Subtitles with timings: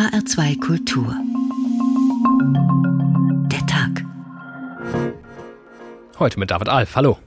[0.00, 1.14] HR2 Kultur.
[3.52, 4.02] Der Tag.
[6.18, 6.96] Heute mit David Alf.
[6.96, 7.18] Hallo.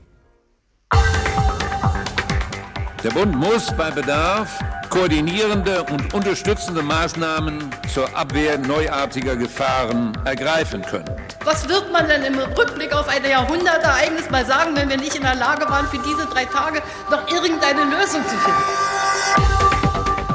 [3.03, 4.57] Der Bund muss bei Bedarf
[4.89, 11.15] koordinierende und unterstützende Maßnahmen zur Abwehr neuartiger Gefahren ergreifen können.
[11.43, 15.21] Was wird man denn im Rückblick auf ein Jahrhundertereignis mal sagen, wenn wir nicht in
[15.21, 16.81] der Lage waren, für diese drei Tage
[17.11, 18.92] noch irgendeine Lösung zu finden?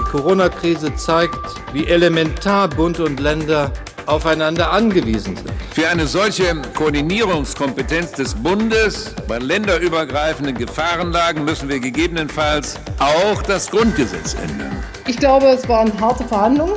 [0.09, 1.39] Die Corona-Krise zeigt,
[1.75, 3.71] wie elementar Bund und Länder
[4.07, 5.51] aufeinander angewiesen sind.
[5.75, 14.35] Für eine solche Koordinierungskompetenz des Bundes bei länderübergreifenden Gefahrenlagen müssen wir gegebenenfalls auch das Grundgesetz
[14.43, 14.83] ändern.
[15.07, 16.77] Ich glaube, es waren harte Verhandlungen.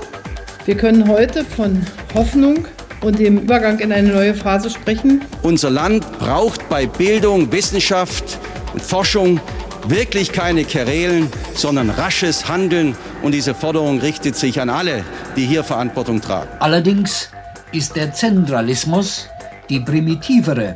[0.66, 2.68] Wir können heute von Hoffnung
[3.00, 5.22] und dem Übergang in eine neue Phase sprechen.
[5.42, 8.38] Unser Land braucht bei Bildung, Wissenschaft
[8.74, 9.40] und Forschung
[9.88, 12.96] wirklich keine Querelen, sondern rasches Handeln.
[13.22, 15.04] Und diese Forderung richtet sich an alle,
[15.36, 16.50] die hier Verantwortung tragen.
[16.60, 17.30] Allerdings
[17.72, 19.28] ist der Zentralismus
[19.70, 20.76] die primitivere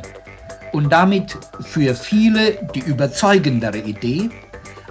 [0.72, 4.30] und damit für viele die überzeugendere Idee.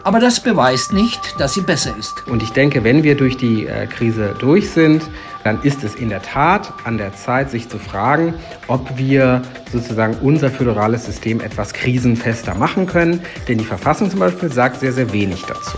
[0.04, 2.14] Aber das beweist nicht, dass sie besser ist.
[2.28, 5.02] Und ich denke, wenn wir durch die äh, Krise durch sind,
[5.46, 8.34] dann ist es in der Tat an der Zeit, sich zu fragen,
[8.68, 13.22] ob wir sozusagen unser föderales System etwas krisenfester machen können.
[13.48, 15.78] Denn die Verfassung zum Beispiel sagt sehr, sehr wenig dazu.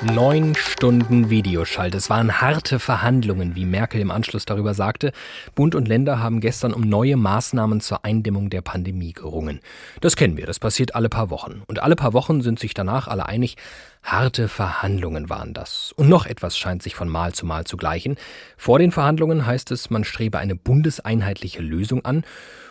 [0.00, 1.92] Neun Stunden Videoschalt.
[1.96, 5.10] Es waren harte Verhandlungen, wie Merkel im Anschluss darüber sagte.
[5.56, 9.58] Bund und Länder haben gestern um neue Maßnahmen zur Eindämmung der Pandemie gerungen.
[10.00, 11.62] Das kennen wir, das passiert alle paar Wochen.
[11.66, 13.56] Und alle paar Wochen sind sich danach alle einig,
[14.04, 15.92] harte Verhandlungen waren das.
[15.96, 18.14] Und noch etwas scheint sich von Mal zu Mal zu gleichen.
[18.56, 22.22] Vor den Verhandlungen heißt es, man strebe eine bundeseinheitliche Lösung an.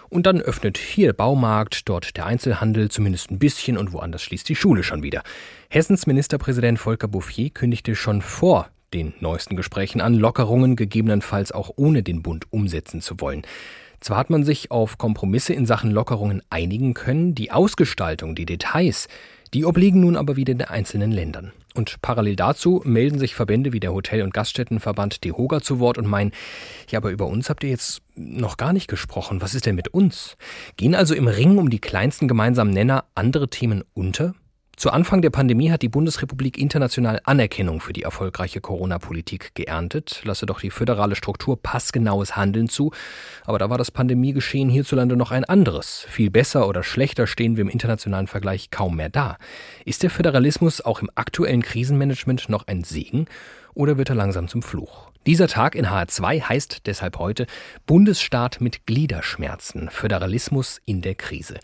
[0.10, 4.56] Und dann öffnet hier Baumarkt, dort der Einzelhandel zumindest ein bisschen und woanders schließt die
[4.56, 5.24] Schule schon wieder.
[5.70, 12.04] Hessens Ministerpräsident Volker Bouffier kündigte schon vor den neuesten Gesprächen an, Lockerungen gegebenenfalls auch ohne
[12.04, 13.42] den Bund umsetzen zu wollen.
[14.00, 19.08] Zwar hat man sich auf Kompromisse in Sachen Lockerungen einigen können, die Ausgestaltung, die Details,
[19.54, 21.52] die obliegen nun aber wieder den einzelnen Ländern.
[21.78, 26.08] Und parallel dazu melden sich Verbände wie der Hotel- und Gaststättenverband DEHOGA zu Wort und
[26.08, 26.32] meinen,
[26.90, 29.42] ja, aber über uns habt ihr jetzt noch gar nicht gesprochen.
[29.42, 30.38] Was ist denn mit uns?
[30.76, 34.34] Gehen also im Ring um die kleinsten gemeinsamen Nenner andere Themen unter?
[34.78, 40.46] Zu Anfang der Pandemie hat die Bundesrepublik international Anerkennung für die erfolgreiche Corona-Politik geerntet, lasse
[40.46, 42.92] doch die föderale Struktur passgenaues Handeln zu.
[43.46, 46.06] Aber da war das Pandemiegeschehen hierzulande noch ein anderes.
[46.08, 49.40] Viel besser oder schlechter stehen wir im internationalen Vergleich kaum mehr da.
[49.84, 53.26] Ist der Föderalismus auch im aktuellen Krisenmanagement noch ein Segen
[53.74, 55.10] oder wird er langsam zum Fluch?
[55.26, 57.48] Dieser Tag in HR2 heißt deshalb heute
[57.88, 61.56] Bundesstaat mit Gliederschmerzen, Föderalismus in der Krise.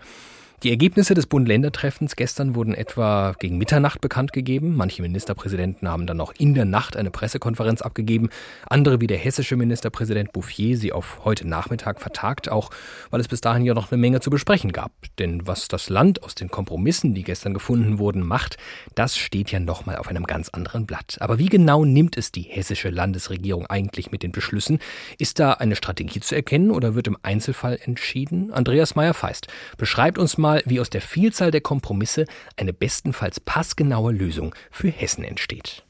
[0.64, 4.78] Die Ergebnisse des Bund-Länder-Treffens gestern wurden etwa gegen Mitternacht bekannt gegeben.
[4.78, 8.30] Manche Ministerpräsidenten haben dann noch in der Nacht eine Pressekonferenz abgegeben.
[8.70, 12.70] Andere wie der hessische Ministerpräsident Bouffier sie auf heute Nachmittag vertagt, auch
[13.10, 14.94] weil es bis dahin ja noch eine Menge zu besprechen gab.
[15.20, 18.56] Denn was das Land aus den Kompromissen, die gestern gefunden wurden, macht,
[18.96, 21.18] das steht ja nochmal auf einem ganz anderen Blatt.
[21.20, 24.80] Aber wie genau nimmt es die hessische Landesregierung eigentlich mit den Beschlüssen?
[25.18, 28.54] Ist da eine Strategie zu erkennen oder wird im Einzelfall entschieden?
[28.54, 32.26] Andreas Meyer-Feist beschreibt uns mal, wie aus der Vielzahl der Kompromisse
[32.58, 35.84] eine bestenfalls passgenaue Lösung für Hessen entsteht.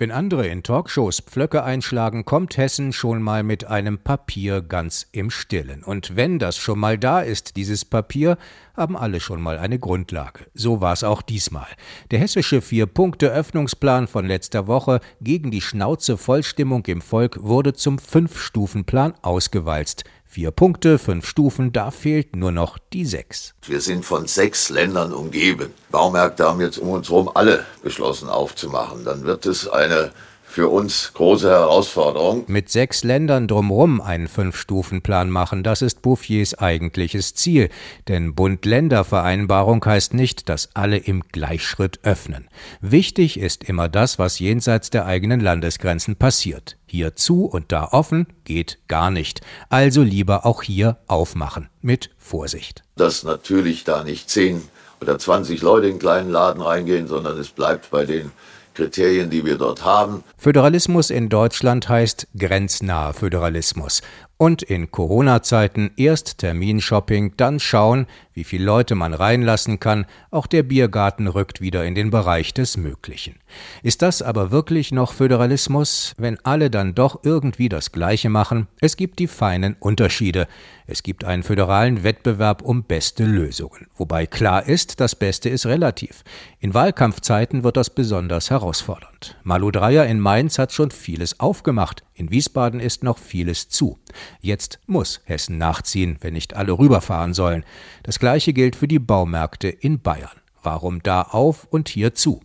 [0.00, 5.28] Wenn andere in Talkshows Pflöcke einschlagen, kommt Hessen schon mal mit einem Papier ganz im
[5.28, 5.84] Stillen.
[5.84, 8.38] Und wenn das schon mal da ist, dieses Papier,
[8.74, 10.46] haben alle schon mal eine Grundlage.
[10.54, 11.66] So war es auch diesmal.
[12.12, 20.04] Der hessische Vier-Punkte-Öffnungsplan von letzter Woche gegen die Schnauze-Vollstimmung im Volk wurde zum Fünf-Stufen-Plan ausgewalzt.
[20.32, 23.52] Vier Punkte, fünf Stufen, da fehlt nur noch die sechs.
[23.66, 25.74] Wir sind von sechs Ländern umgeben.
[25.90, 29.04] Baumärkte haben jetzt um uns herum alle beschlossen aufzumachen.
[29.04, 30.12] Dann wird es eine
[30.50, 32.44] für uns große Herausforderung.
[32.48, 37.68] Mit sechs Ländern drumherum einen Fünf-Stufen-Plan machen, das ist Bouffiers eigentliches Ziel.
[38.08, 42.48] Denn Bund-Länder-Vereinbarung heißt nicht, dass alle im Gleichschritt öffnen.
[42.80, 46.76] Wichtig ist immer das, was jenseits der eigenen Landesgrenzen passiert.
[46.84, 49.42] Hier zu und da offen geht gar nicht.
[49.68, 51.68] Also lieber auch hier aufmachen.
[51.80, 52.82] Mit Vorsicht.
[52.96, 54.62] Dass natürlich da nicht zehn
[55.00, 58.32] oder zwanzig Leute in einen kleinen Laden reingehen, sondern es bleibt bei den
[58.74, 60.24] Kriterien, die wir dort haben.
[60.36, 64.02] Föderalismus in Deutschland heißt grenznaher Föderalismus.
[64.40, 70.06] Und in Corona-Zeiten erst Terminshopping, dann schauen, wie viele Leute man reinlassen kann.
[70.30, 73.34] Auch der Biergarten rückt wieder in den Bereich des Möglichen.
[73.82, 78.66] Ist das aber wirklich noch Föderalismus, wenn alle dann doch irgendwie das Gleiche machen?
[78.80, 80.48] Es gibt die feinen Unterschiede.
[80.86, 83.88] Es gibt einen föderalen Wettbewerb um beste Lösungen.
[83.94, 86.24] Wobei klar ist, das Beste ist relativ.
[86.60, 89.36] In Wahlkampfzeiten wird das besonders herausfordernd.
[89.42, 92.04] Malu Dreyer in Mainz hat schon vieles aufgemacht.
[92.20, 93.98] In Wiesbaden ist noch vieles zu.
[94.42, 97.64] Jetzt muss Hessen nachziehen, wenn nicht alle rüberfahren sollen.
[98.02, 100.28] Das gleiche gilt für die Baumärkte in Bayern.
[100.62, 102.42] Warum da auf und hier zu?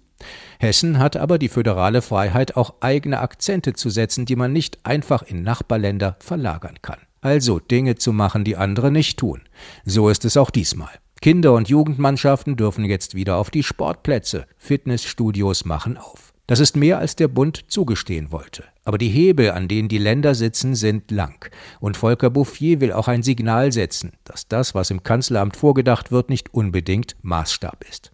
[0.60, 5.24] Hessen hat aber die föderale Freiheit, auch eigene Akzente zu setzen, die man nicht einfach
[5.24, 7.00] in Nachbarländer verlagern kann.
[7.20, 9.42] Also Dinge zu machen, die andere nicht tun.
[9.84, 10.94] So ist es auch diesmal.
[11.20, 14.48] Kinder- und Jugendmannschaften dürfen jetzt wieder auf die Sportplätze.
[14.58, 16.35] Fitnessstudios machen auf.
[16.48, 18.66] Das ist mehr, als der Bund zugestehen wollte.
[18.84, 21.50] Aber die Hebel, an denen die Länder sitzen, sind lang.
[21.80, 26.30] Und Volker Bouffier will auch ein Signal setzen, dass das, was im Kanzleramt vorgedacht wird,
[26.30, 28.12] nicht unbedingt Maßstab ist.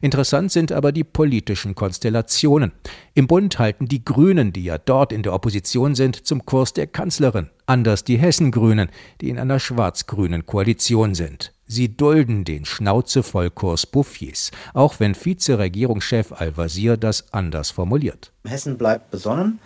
[0.00, 2.72] Interessant sind aber die politischen Konstellationen.
[3.14, 6.86] Im Bund halten die Grünen, die ja dort in der Opposition sind, zum Kurs der
[6.86, 7.50] Kanzlerin.
[7.66, 8.88] Anders die Hessengrünen,
[9.20, 11.52] die in einer schwarz-grünen Koalition sind.
[11.70, 18.32] Sie dulden den Schnauzevollkurs Bouffiers, auch wenn Vizeregierungschef Al-Wazir das anders formuliert.
[18.46, 19.58] Hessen bleibt besonnen.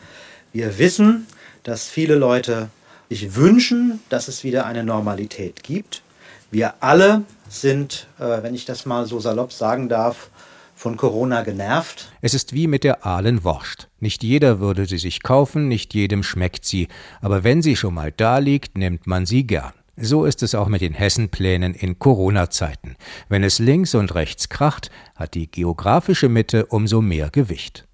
[0.53, 1.29] Wir wissen,
[1.63, 2.71] dass viele Leute
[3.09, 6.03] sich wünschen, dass es wieder eine Normalität gibt.
[6.51, 10.29] Wir alle sind, äh, wenn ich das mal so salopp sagen darf,
[10.75, 12.11] von Corona genervt.
[12.21, 13.89] Es ist wie mit der Ahlenwurst.
[14.01, 16.89] Nicht jeder würde sie sich kaufen, nicht jedem schmeckt sie,
[17.21, 19.73] aber wenn sie schon mal da liegt, nimmt man sie gern.
[19.97, 22.97] So ist es auch mit den Hessenplänen in Corona-Zeiten.
[23.29, 27.87] Wenn es links und rechts kracht, hat die geografische Mitte umso mehr Gewicht.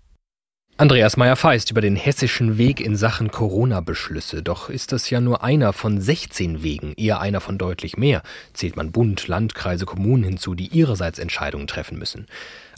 [0.77, 4.45] Andreas Meyer-Feist über den hessischen Weg in Sachen Corona-Beschlüsse.
[4.45, 8.23] Doch ist das ja nur einer von 16 Wegen, eher einer von deutlich mehr.
[8.53, 12.27] Zählt man Bund, Landkreise, Kommunen hinzu, die ihrerseits Entscheidungen treffen müssen.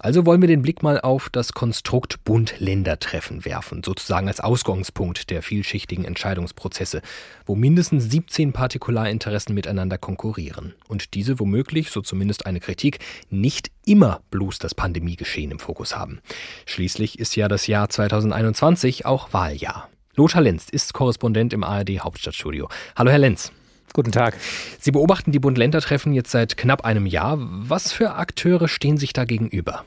[0.03, 5.43] Also wollen wir den Blick mal auf das Konstrukt Bund-Länder-Treffen werfen, sozusagen als Ausgangspunkt der
[5.43, 7.03] vielschichtigen Entscheidungsprozesse,
[7.45, 10.75] wo mindestens 17 Partikularinteressen miteinander konkurrieren.
[10.89, 16.21] Und diese womöglich, so zumindest eine Kritik, nicht immer bloß das Pandemiegeschehen im Fokus haben.
[16.65, 19.91] Schließlich ist ja das Jahr 2021 auch Wahljahr.
[20.17, 22.71] Lothar Lenz ist Korrespondent im ARD Hauptstadtstudio.
[22.97, 23.53] Hallo Herr Lenz.
[23.93, 24.37] Guten Tag.
[24.79, 27.39] Sie beobachten die Bund-Länder-Treffen jetzt seit knapp einem Jahr.
[27.41, 29.85] Was für Akteure stehen sich da gegenüber?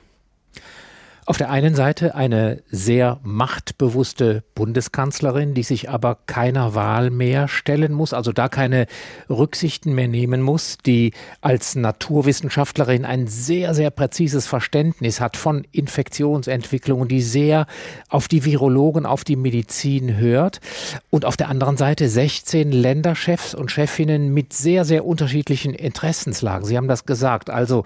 [1.26, 7.94] Auf der einen Seite eine sehr machtbewusste Bundeskanzlerin, die sich aber keiner Wahl mehr stellen
[7.94, 8.88] muss, also da keine
[9.30, 17.08] Rücksichten mehr nehmen muss, die als Naturwissenschaftlerin ein sehr, sehr präzises Verständnis hat von Infektionsentwicklungen,
[17.08, 17.68] die sehr
[18.10, 20.60] auf die Virologen, auf die Medizin hört.
[21.10, 26.68] Und auf der anderen Seite 16 Länderchefs und Chefinnen mit sehr, sehr unterschiedlichen Interessenslagen.
[26.68, 27.50] Sie haben das gesagt.
[27.50, 27.86] Also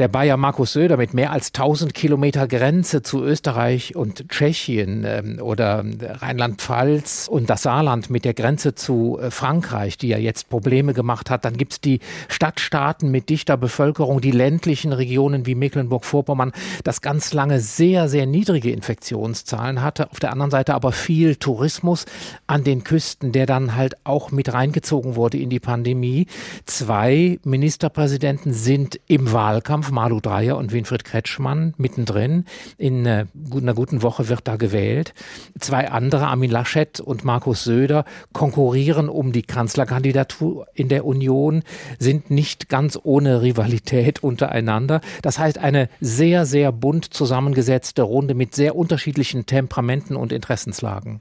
[0.00, 5.38] der Bayer Markus Söder mit mehr als 1000 Kilometer Grenze zu Österreich und Tschechien ähm,
[5.42, 10.94] oder Rheinland-Pfalz und das Saarland mit der Grenze zu äh, Frankreich, die ja jetzt Probleme
[10.94, 11.44] gemacht hat.
[11.44, 16.52] Dann gibt es die Stadtstaaten mit dichter Bevölkerung, die ländlichen Regionen wie Mecklenburg-Vorpommern,
[16.82, 20.10] das ganz lange sehr, sehr niedrige Infektionszahlen hatte.
[20.10, 22.06] Auf der anderen Seite aber viel Tourismus
[22.46, 26.26] an den Küsten, der dann halt auch mit reingezogen wurde in die Pandemie.
[26.64, 32.44] Zwei Ministerpräsidenten sind im Wahlkampf Malu Dreyer und Winfried Kretschmann mittendrin.
[32.78, 35.14] In äh, einer guten Woche wird da gewählt.
[35.58, 41.62] Zwei andere, Armin Laschet und Markus Söder, konkurrieren um die Kanzlerkandidatur in der Union,
[41.98, 45.00] sind nicht ganz ohne Rivalität untereinander.
[45.22, 51.20] Das heißt, eine sehr, sehr bunt zusammengesetzte Runde mit sehr unterschiedlichen Temperamenten und Interessenslagen.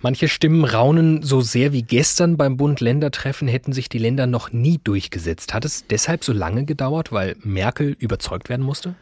[0.00, 4.80] Manche Stimmen raunen so sehr wie gestern beim Bund-Länder-Treffen hätten sich die Länder noch nie
[4.82, 5.54] durchgesetzt.
[5.54, 8.94] Hat es deshalb so lange gedauert, weil Merkel überzeugt werden musste?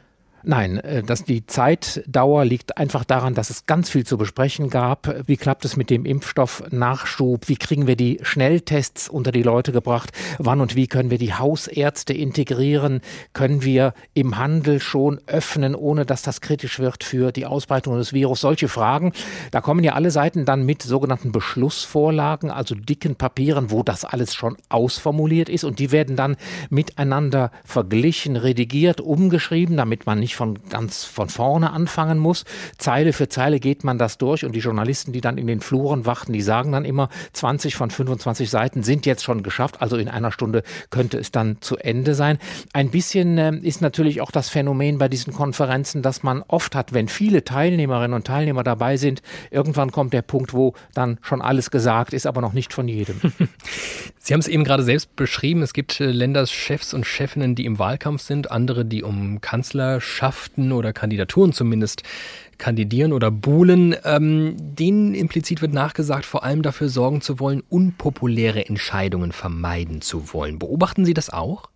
[0.48, 5.26] Nein, äh, dass die Zeitdauer liegt einfach daran, dass es ganz viel zu besprechen gab.
[5.26, 7.48] Wie klappt es mit dem Impfstoffnachschub?
[7.48, 10.12] Wie kriegen wir die Schnelltests unter die Leute gebracht?
[10.38, 13.00] Wann und wie können wir die Hausärzte integrieren?
[13.32, 18.12] Können wir im Handel schon öffnen, ohne dass das kritisch wird für die Ausbreitung des
[18.12, 18.40] Virus?
[18.40, 19.14] Solche Fragen.
[19.50, 24.32] Da kommen ja alle Seiten dann mit sogenannten Beschlussvorlagen, also dicken Papieren, wo das alles
[24.32, 26.36] schon ausformuliert ist und die werden dann
[26.70, 32.44] miteinander verglichen, redigiert, umgeschrieben, damit man nicht eigentlich von ganz von vorne anfangen muss.
[32.78, 36.06] Zeile für Zeile geht man das durch und die Journalisten, die dann in den Fluren
[36.06, 40.08] warten, die sagen dann immer, 20 von 25 Seiten sind jetzt schon geschafft, also in
[40.08, 42.38] einer Stunde könnte es dann zu Ende sein.
[42.72, 46.92] Ein bisschen äh, ist natürlich auch das Phänomen bei diesen Konferenzen, dass man oft hat,
[46.92, 51.70] wenn viele Teilnehmerinnen und Teilnehmer dabei sind, irgendwann kommt der Punkt, wo dann schon alles
[51.70, 53.20] gesagt ist, aber noch nicht von jedem.
[54.18, 57.78] Sie haben es eben gerade selbst beschrieben, es gibt äh, Länderchefs und Chefinnen, die im
[57.78, 59.40] Wahlkampf sind, andere, die um
[60.16, 62.02] Kanzlerschaften oder Kandidaturen zumindest
[62.58, 63.94] kandidieren oder buhlen.
[64.04, 70.32] Ähm, denen implizit wird nachgesagt, vor allem dafür sorgen zu wollen, unpopuläre Entscheidungen vermeiden zu
[70.32, 70.58] wollen.
[70.58, 71.68] Beobachten Sie das auch?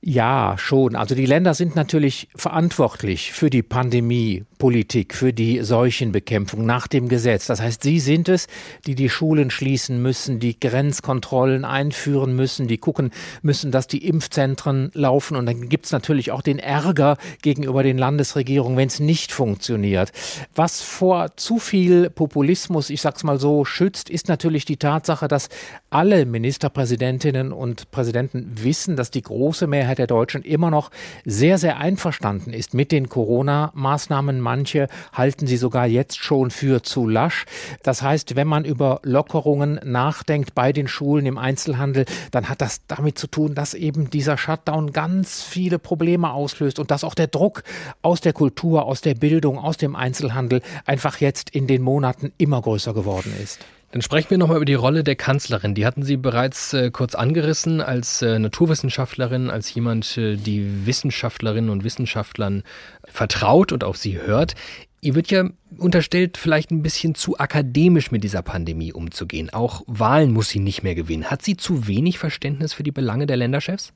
[0.00, 0.94] Ja, schon.
[0.94, 7.48] Also die Länder sind natürlich verantwortlich für die Pandemiepolitik, für die Seuchenbekämpfung nach dem Gesetz.
[7.48, 8.46] Das heißt, sie sind es,
[8.86, 13.10] die die Schulen schließen müssen, die Grenzkontrollen einführen müssen, die gucken
[13.42, 15.36] müssen, dass die Impfzentren laufen.
[15.36, 20.12] Und dann gibt's natürlich auch den Ärger gegenüber den Landesregierungen, wenn es nicht funktioniert.
[20.54, 25.48] Was vor zu viel Populismus, ich sag's mal so, schützt, ist natürlich die Tatsache, dass
[25.90, 30.90] alle Ministerpräsidentinnen und Präsidenten wissen, dass die große Mehrheit Mehrheit der Deutschen immer noch
[31.24, 34.38] sehr, sehr einverstanden ist mit den Corona-Maßnahmen.
[34.38, 37.46] Manche halten sie sogar jetzt schon für zu lasch.
[37.82, 42.82] Das heißt, wenn man über Lockerungen nachdenkt bei den Schulen im Einzelhandel, dann hat das
[42.86, 47.28] damit zu tun, dass eben dieser Shutdown ganz viele Probleme auslöst und dass auch der
[47.28, 47.62] Druck
[48.02, 52.60] aus der Kultur, aus der Bildung, aus dem Einzelhandel einfach jetzt in den Monaten immer
[52.60, 53.58] größer geworden ist.
[53.90, 55.74] Dann sprechen wir nochmal über die Rolle der Kanzlerin.
[55.74, 61.70] Die hatten Sie bereits äh, kurz angerissen als äh, Naturwissenschaftlerin, als jemand, äh, die Wissenschaftlerinnen
[61.70, 62.64] und Wissenschaftlern
[63.06, 64.54] vertraut und auf sie hört.
[65.00, 69.48] Ihr wird ja unterstellt, vielleicht ein bisschen zu akademisch mit dieser Pandemie umzugehen.
[69.50, 71.30] Auch Wahlen muss sie nicht mehr gewinnen.
[71.30, 73.92] Hat sie zu wenig Verständnis für die Belange der Länderchefs?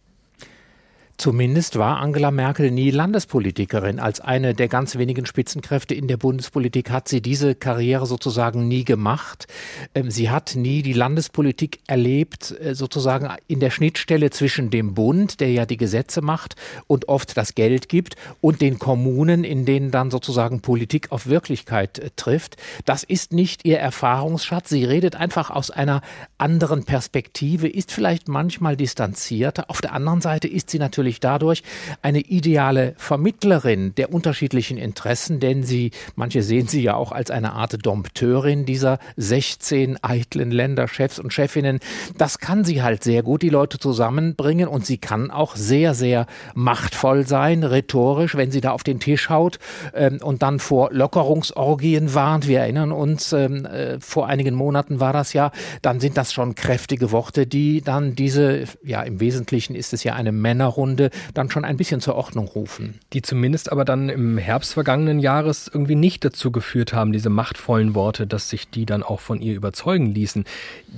[1.22, 4.00] Zumindest war Angela Merkel nie Landespolitikerin.
[4.00, 8.84] Als eine der ganz wenigen Spitzenkräfte in der Bundespolitik hat sie diese Karriere sozusagen nie
[8.84, 9.46] gemacht.
[9.94, 15.38] Ähm, sie hat nie die Landespolitik erlebt, äh, sozusagen in der Schnittstelle zwischen dem Bund,
[15.38, 16.56] der ja die Gesetze macht
[16.88, 22.00] und oft das Geld gibt, und den Kommunen, in denen dann sozusagen Politik auf Wirklichkeit
[22.00, 22.56] äh, trifft.
[22.84, 24.70] Das ist nicht ihr Erfahrungsschatz.
[24.70, 26.02] Sie redet einfach aus einer
[26.36, 29.66] anderen Perspektive, ist vielleicht manchmal distanzierter.
[29.68, 31.62] Auf der anderen Seite ist sie natürlich natürlich dadurch
[32.02, 37.52] eine ideale Vermittlerin der unterschiedlichen Interessen, denn sie, manche sehen sie ja auch als eine
[37.52, 41.80] Art Dompteurin dieser 16 eitlen Länderchefs und Chefinnen.
[42.16, 46.26] Das kann sie halt sehr gut, die Leute zusammenbringen und sie kann auch sehr, sehr
[46.54, 49.58] machtvoll sein, rhetorisch, wenn sie da auf den Tisch haut
[49.94, 52.48] ähm, und dann vor Lockerungsorgien warnt.
[52.48, 55.52] Wir erinnern uns, ähm, äh, vor einigen Monaten war das ja,
[55.82, 60.14] dann sind das schon kräftige Worte, die dann diese, ja im Wesentlichen ist es ja
[60.14, 62.98] eine Männerrunde, Runde dann schon ein bisschen zur Ordnung rufen.
[63.12, 67.94] Die zumindest aber dann im Herbst vergangenen Jahres irgendwie nicht dazu geführt haben, diese machtvollen
[67.94, 70.44] Worte, dass sich die dann auch von ihr überzeugen ließen.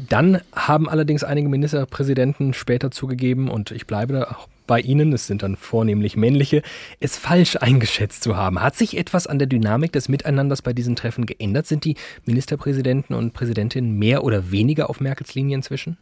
[0.08, 5.26] Dann haben allerdings einige Ministerpräsidenten später zugegeben, und ich bleibe da auch bei Ihnen, es
[5.26, 6.62] sind dann vornehmlich männliche,
[6.98, 8.62] es falsch eingeschätzt zu haben.
[8.62, 11.66] Hat sich etwas an der Dynamik des Miteinanders bei diesen Treffen geändert?
[11.66, 15.98] Sind die Ministerpräsidenten und Präsidentinnen mehr oder weniger auf Merkels Linie inzwischen?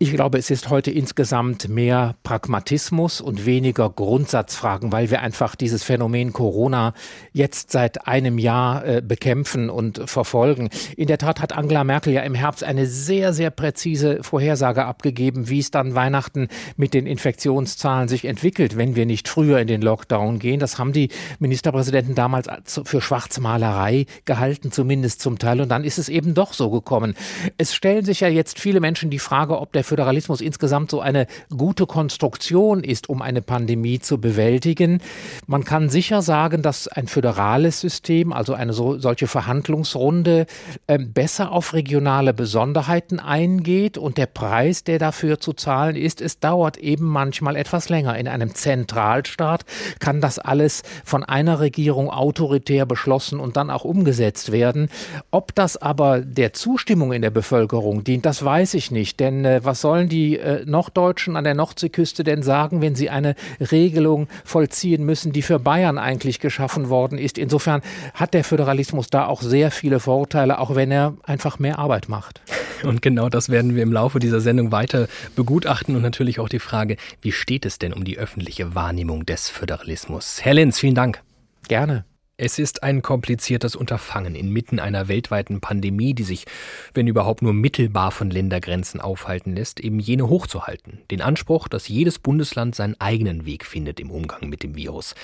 [0.00, 5.84] Ich glaube, es ist heute insgesamt mehr Pragmatismus und weniger Grundsatzfragen, weil wir einfach dieses
[5.84, 6.94] Phänomen Corona
[7.32, 10.68] jetzt seit einem Jahr äh, bekämpfen und verfolgen.
[10.96, 15.48] In der Tat hat Angela Merkel ja im Herbst eine sehr, sehr präzise Vorhersage abgegeben,
[15.48, 19.80] wie es dann Weihnachten mit den Infektionszahlen sich entwickelt, wenn wir nicht früher in den
[19.80, 20.58] Lockdown gehen.
[20.58, 22.48] Das haben die Ministerpräsidenten damals
[22.84, 25.60] für Schwarzmalerei gehalten, zumindest zum Teil.
[25.60, 27.14] Und dann ist es eben doch so gekommen.
[27.58, 31.28] Es stellen sich ja jetzt viele Menschen die Frage, ob der Föderalismus insgesamt so eine
[31.56, 35.00] gute Konstruktion ist, um eine Pandemie zu bewältigen.
[35.46, 40.46] Man kann sicher sagen, dass ein föderales System, also eine so, solche Verhandlungsrunde,
[40.88, 46.40] äh, besser auf regionale Besonderheiten eingeht und der Preis, der dafür zu zahlen ist, es
[46.40, 48.18] dauert eben manchmal etwas länger.
[48.18, 49.64] In einem Zentralstaat
[50.00, 54.88] kann das alles von einer Regierung autoritär beschlossen und dann auch umgesetzt werden.
[55.30, 59.54] Ob das aber der Zustimmung in der Bevölkerung dient, das weiß ich nicht, denn äh,
[59.54, 63.34] äh, was sollen die äh, Norddeutschen an der Nordseeküste denn sagen, wenn sie eine
[63.72, 67.38] Regelung vollziehen müssen, die für Bayern eigentlich geschaffen worden ist?
[67.38, 67.82] Insofern
[68.14, 72.40] hat der Föderalismus da auch sehr viele Vorteile, auch wenn er einfach mehr Arbeit macht.
[72.84, 76.60] Und genau das werden wir im Laufe dieser Sendung weiter begutachten und natürlich auch die
[76.60, 80.38] Frage, wie steht es denn um die öffentliche Wahrnehmung des Föderalismus?
[80.40, 81.20] Herr Lenz, vielen Dank.
[81.66, 82.04] Gerne.
[82.36, 86.46] Es ist ein kompliziertes Unterfangen inmitten einer weltweiten Pandemie, die sich,
[86.92, 90.98] wenn überhaupt nur mittelbar von Ländergrenzen aufhalten lässt, eben jene hochzuhalten.
[91.12, 95.14] Den Anspruch, dass jedes Bundesland seinen eigenen Weg findet im Umgang mit dem Virus.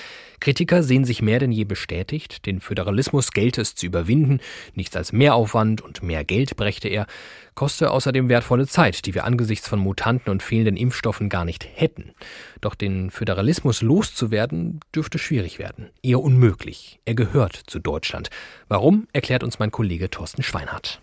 [0.40, 4.40] Kritiker sehen sich mehr denn je bestätigt, den Föderalismus gelte es zu überwinden,
[4.75, 7.06] nichts als Mehraufwand und mehr Geld brächte er,
[7.54, 12.12] koste außerdem wertvolle Zeit, die wir angesichts von Mutanten und fehlenden Impfstoffen gar nicht hätten.
[12.61, 17.00] Doch den Föderalismus loszuwerden dürfte schwierig werden, eher unmöglich.
[17.04, 18.30] Er gehört zu Deutschland.
[18.68, 21.00] Warum, erklärt uns mein Kollege Thorsten Schweinhardt.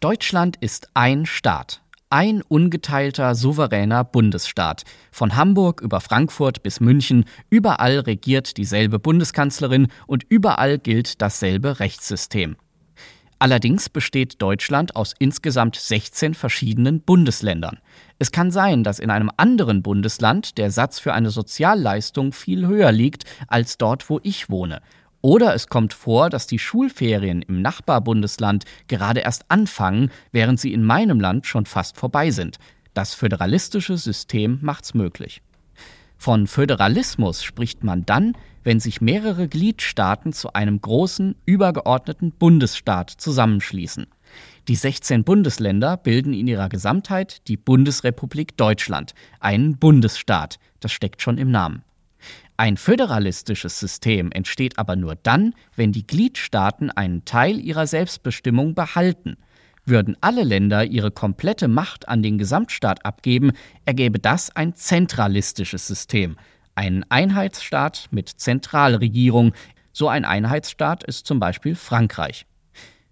[0.00, 1.81] Deutschland ist ein Staat,
[2.12, 4.82] ein ungeteilter, souveräner Bundesstaat.
[5.10, 12.56] Von Hamburg über Frankfurt bis München, überall regiert dieselbe Bundeskanzlerin und überall gilt dasselbe Rechtssystem.
[13.38, 17.78] Allerdings besteht Deutschland aus insgesamt 16 verschiedenen Bundesländern.
[18.18, 22.92] Es kann sein, dass in einem anderen Bundesland der Satz für eine Sozialleistung viel höher
[22.92, 24.82] liegt als dort, wo ich wohne.
[25.22, 30.84] Oder es kommt vor, dass die Schulferien im Nachbarbundesland gerade erst anfangen, während sie in
[30.84, 32.58] meinem Land schon fast vorbei sind.
[32.92, 35.40] Das föderalistische System macht's möglich.
[36.18, 44.06] Von Föderalismus spricht man dann, wenn sich mehrere Gliedstaaten zu einem großen, übergeordneten Bundesstaat zusammenschließen.
[44.68, 51.38] Die 16 Bundesländer bilden in ihrer Gesamtheit die Bundesrepublik Deutschland, einen Bundesstaat, das steckt schon
[51.38, 51.82] im Namen.
[52.62, 59.36] Ein föderalistisches System entsteht aber nur dann, wenn die Gliedstaaten einen Teil ihrer Selbstbestimmung behalten–
[59.84, 63.50] würden alle Länder ihre komplette Macht an den Gesamtstaat abgeben,
[63.84, 66.36] ergäbe das ein zentralistisches System,
[66.76, 69.54] einen Einheitsstaat mit Zentralregierung.
[69.92, 72.46] So ein Einheitsstaat ist zum Beispiel Frankreich.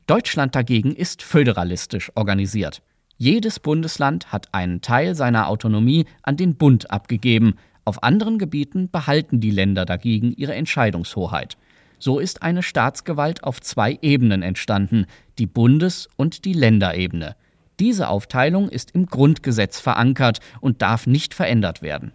[0.07, 2.83] Deutschland dagegen ist föderalistisch organisiert.
[3.17, 7.57] Jedes Bundesland hat einen Teil seiner Autonomie an den Bund abgegeben.
[7.85, 11.57] Auf anderen Gebieten behalten die Länder dagegen ihre Entscheidungshoheit.
[11.99, 15.07] So ist eine Staatsgewalt auf zwei Ebenen entstanden,
[15.39, 17.37] die Bundes- und die Länderebene.
[17.79, 22.13] Diese Aufteilung ist im Grundgesetz verankert und darf nicht verändert werden.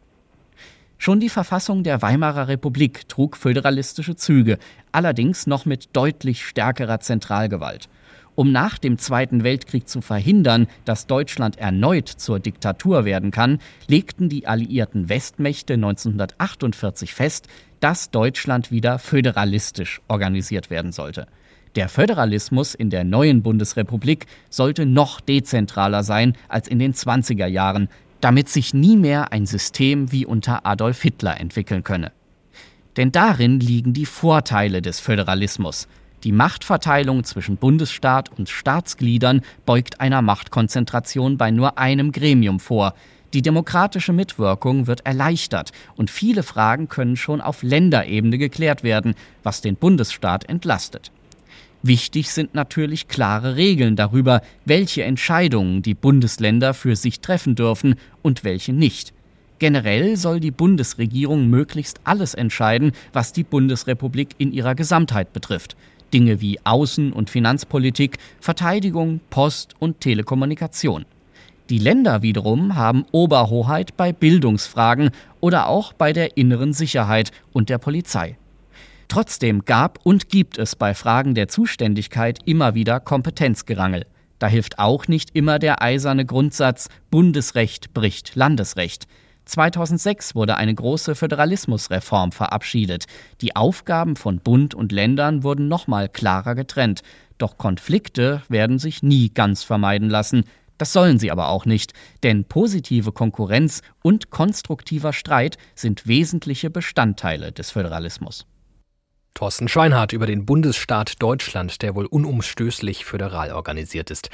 [0.98, 4.57] Schon die Verfassung der Weimarer Republik trug föderalistische Züge,
[4.91, 7.89] allerdings noch mit deutlich stärkerer Zentralgewalt.
[8.36, 14.27] Um nach dem Zweiten Weltkrieg zu verhindern, dass Deutschland erneut zur Diktatur werden kann, legten
[14.27, 17.48] die alliierten Westmächte 1948 fest,
[17.80, 21.27] dass Deutschland wieder föderalistisch organisiert werden sollte.
[21.75, 27.89] Der Föderalismus in der neuen Bundesrepublik sollte noch dezentraler sein als in den 20er Jahren,
[28.22, 32.12] damit sich nie mehr ein System wie unter Adolf Hitler entwickeln könne.
[32.98, 35.88] Denn darin liegen die Vorteile des Föderalismus.
[36.25, 42.96] Die Machtverteilung zwischen Bundesstaat und Staatsgliedern beugt einer Machtkonzentration bei nur einem Gremium vor.
[43.36, 49.13] Die demokratische Mitwirkung wird erleichtert und viele Fragen können schon auf Länderebene geklärt werden,
[49.44, 51.12] was den Bundesstaat entlastet.
[51.84, 58.44] Wichtig sind natürlich klare Regeln darüber, welche Entscheidungen die Bundesländer für sich treffen dürfen und
[58.44, 59.14] welche nicht.
[59.59, 65.77] Generell soll die Bundesregierung möglichst alles entscheiden, was die Bundesrepublik in ihrer Gesamtheit betrifft.
[66.16, 71.04] Dinge wie Außen- und Finanzpolitik, Verteidigung, Post und Telekommunikation.
[71.70, 75.10] Die Länder wiederum haben Oberhoheit bei Bildungsfragen
[75.42, 78.38] oder auch bei der inneren Sicherheit und der Polizei.
[79.10, 84.06] Trotzdem gab und gibt es bei Fragen der Zuständigkeit immer wieder Kompetenzgerangel.
[84.40, 89.06] Da hilft auch nicht immer der eiserne Grundsatz Bundesrecht bricht Landesrecht.
[89.46, 93.05] 2006 wurde eine große Föderalismusreform verabschiedet.
[93.42, 97.01] Die Aufgaben von Bund und Ländern wurden nochmal klarer getrennt.
[97.38, 100.46] Doch Konflikte werden sich nie ganz vermeiden lassen.
[100.77, 107.51] Das sollen sie aber auch nicht, denn positive Konkurrenz und konstruktiver Streit sind wesentliche Bestandteile
[107.51, 108.46] des Föderalismus.
[109.36, 114.29] Thorsten Schweinhardt über den Bundesstaat Deutschland, der wohl unumstößlich föderal organisiert ist.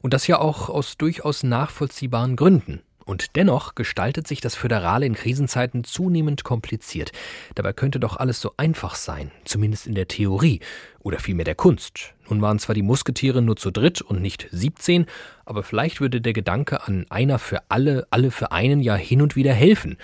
[0.00, 2.80] Und das ja auch aus durchaus nachvollziehbaren Gründen.
[3.06, 7.12] Und dennoch gestaltet sich das Föderale in Krisenzeiten zunehmend kompliziert.
[7.54, 10.58] Dabei könnte doch alles so einfach sein, zumindest in der Theorie
[10.98, 12.14] oder vielmehr der Kunst.
[12.28, 15.06] Nun waren zwar die Musketiere nur zu dritt und nicht 17,
[15.44, 19.36] aber vielleicht würde der Gedanke an einer für alle, alle für einen ja hin und
[19.36, 19.96] wieder helfen.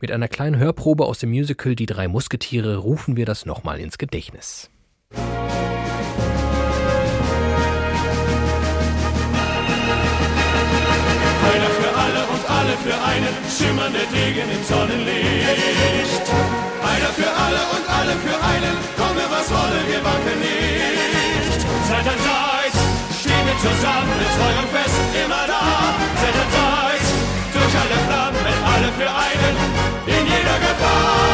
[0.00, 3.98] Mit einer kleinen Hörprobe aus dem Musical Die drei Musketiere rufen wir das nochmal ins
[3.98, 4.68] Gedächtnis.
[5.14, 5.47] alle
[12.88, 16.26] für einen, schimmernde Degen im Sonnenlicht.
[16.92, 21.60] Einer für alle und alle für einen, komme was wolle, wir wanken nicht.
[21.88, 22.76] Seit an Seit
[23.20, 25.64] stehen wir zusammen, mit treu und fest immer da.
[26.22, 27.08] Seit an Seit
[27.52, 29.54] durch alle Flammen, alle für einen,
[30.16, 31.28] in jeder Gefahr.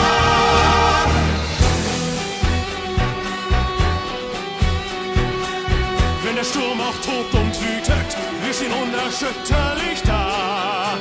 [6.34, 8.10] der Sturm auch tobt und wütet,
[8.42, 10.98] wir sind unerschütterlich da.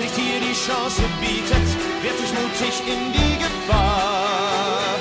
[0.00, 1.68] Wenn sich dir die Chance bietet,
[2.00, 4.96] wirf dich mutig in die Gefahr.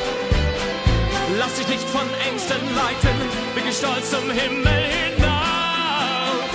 [1.37, 3.15] Lass dich nicht von Ängsten leiten,
[3.53, 6.49] blicke stolz zum Himmel hinauf.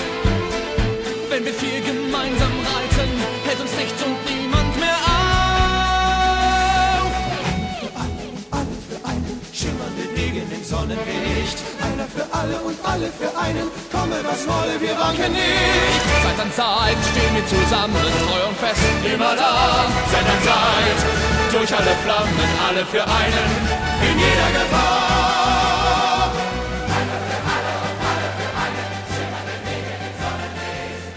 [1.30, 2.52] Wenn wir vier gemeinsam
[12.14, 16.02] für alle und alle für einen, komme was wolle, wir wanken nicht.
[16.22, 19.86] Zeit an Zeit stehen wir zusammen, treu und fest, immer da.
[20.12, 20.98] Zeit an Zeit,
[21.52, 23.48] Durch alle Flammen, alle für einen,
[24.08, 25.14] in jeder Gefahr.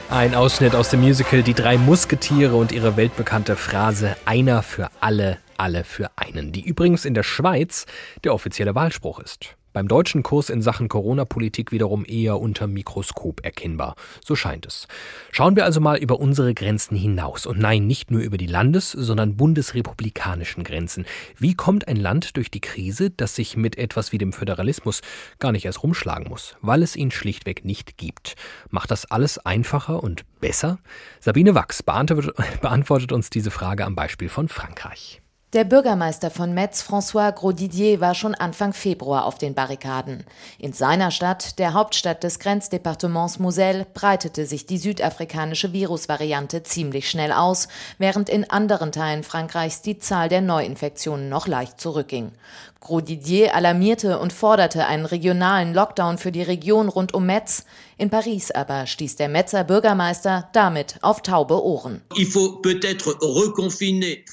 [0.09, 5.37] Ein Ausschnitt aus dem Musical Die drei Musketiere und ihre weltbekannte Phrase Einer für alle,
[5.57, 7.85] alle für einen, die übrigens in der Schweiz
[8.23, 9.56] der offizielle Wahlspruch ist.
[9.77, 13.93] Beim deutschen Kurs in Sachen Corona-Politik wiederum eher unter Mikroskop erkennbar.
[14.25, 14.87] So scheint es.
[15.31, 17.45] Schauen wir also mal über unsere Grenzen hinaus.
[17.45, 21.05] Und nein, nicht nur über die Landes-, sondern bundesrepublikanischen Grenzen.
[21.37, 25.01] Wie kommt ein Land durch die Krise, das sich mit etwas wie dem Föderalismus
[25.37, 28.35] gar nicht erst rumschlagen muss, weil es ihn schlichtweg nicht gibt?
[28.71, 30.79] Macht das alles einfacher und besser?
[31.19, 35.21] Sabine Wachs beantwortet, uns diese Frage am Beispiel von Frankreich.
[35.53, 40.25] Der Bürgermeister von Metz, François Grosdidier, war schon Anfang Februar auf den Barrikaden.
[40.59, 47.31] In seiner Stadt, der Hauptstadt des Grenzdepartements Moselle, breitete sich die südafrikanische Virusvariante ziemlich schnell
[47.31, 52.33] aus, während in anderen Teilen Frankreichs die Zahl der Neuinfektionen noch leicht zurückging.
[52.81, 57.63] Grosdidier alarmierte und forderte einen regionalen Lockdown für die Region rund um Metz.
[57.99, 62.03] In Paris aber stieß der Metzer Bürgermeister damit auf taube Ohren.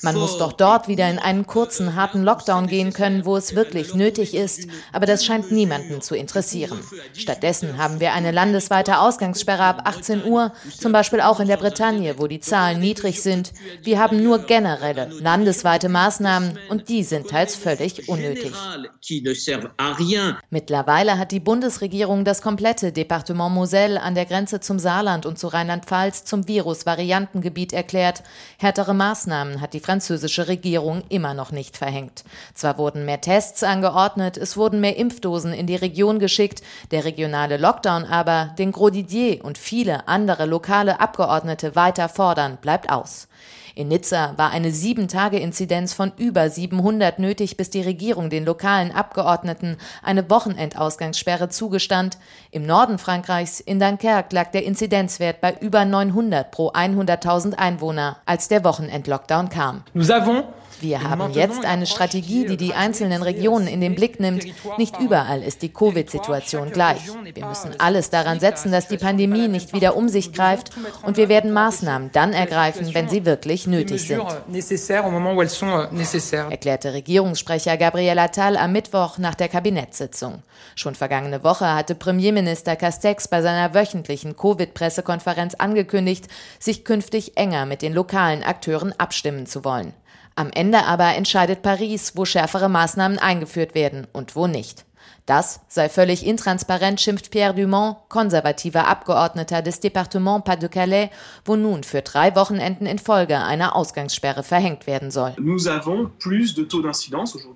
[0.02, 3.94] Man muss doch dort wieder in einen kurzen, harten Lockdown gehen können, wo es wirklich
[3.94, 4.68] nötig ist.
[4.92, 6.78] Aber das scheint niemanden zu interessieren.
[7.14, 12.18] Stattdessen haben wir eine landesweite Ausgangssperre ab 18 Uhr, zum Beispiel auch in der Bretagne,
[12.18, 13.54] wo die Zahlen niedrig sind.
[13.82, 18.52] Wir haben nur generelle, landesweite Maßnahmen und die sind teils völlig unnötig.
[20.50, 25.48] Mittlerweile hat die Bundesregierung das komplette Departement Moselle an der Grenze zum Saarland und zu
[25.48, 28.22] Rheinland-Pfalz zum Virus-Variantengebiet erklärt.
[28.58, 32.24] Härtere Maßnahmen hat die französische Regierung immer noch nicht verhängt.
[32.52, 37.56] Zwar wurden mehr Tests angeordnet, es wurden mehr Impfdosen in die Region geschickt, der regionale
[37.56, 43.28] Lockdown aber, den Grosdidier und viele andere lokale Abgeordnete weiter fordern, bleibt aus.
[43.76, 49.78] In Nizza war eine Sieben-Tage-Inzidenz von über 700 nötig, bis die Regierung den lokalen Abgeordneten
[50.00, 52.18] eine Wochenendausgangssperre zugestand.
[52.52, 58.46] Im Norden Frankreichs, in Dunkerque, lag der Inzidenzwert bei über 900 pro 100.000 Einwohner, als
[58.46, 59.82] der Wochenendlockdown kam.
[60.80, 64.44] Wir haben jetzt eine Strategie, die die einzelnen Regionen in den Blick nimmt.
[64.78, 67.00] Nicht überall ist die Covid-Situation gleich.
[67.34, 70.70] Wir müssen alles daran setzen, dass die Pandemie nicht wieder um sich greift
[71.02, 74.22] und wir werden Maßnahmen dann ergreifen, wenn sie wirklich nötig sind.
[76.50, 80.42] Erklärte Regierungssprecher Gabriel Attal am Mittwoch nach der Kabinettssitzung.
[80.74, 87.82] Schon vergangene Woche hatte Premierminister Castex bei seiner wöchentlichen Covid-Pressekonferenz angekündigt, sich künftig enger mit
[87.82, 89.92] den lokalen Akteuren abstimmen zu wollen.
[90.36, 94.84] Am Ende aber entscheidet Paris, wo schärfere Maßnahmen eingeführt werden und wo nicht.
[95.26, 101.08] Das sei völlig intransparent, schimpft Pierre Dumont, konservativer Abgeordneter des Département Pas-de-Calais,
[101.46, 105.34] wo nun für drei Wochenenden in Folge eine Ausgangssperre verhängt werden soll.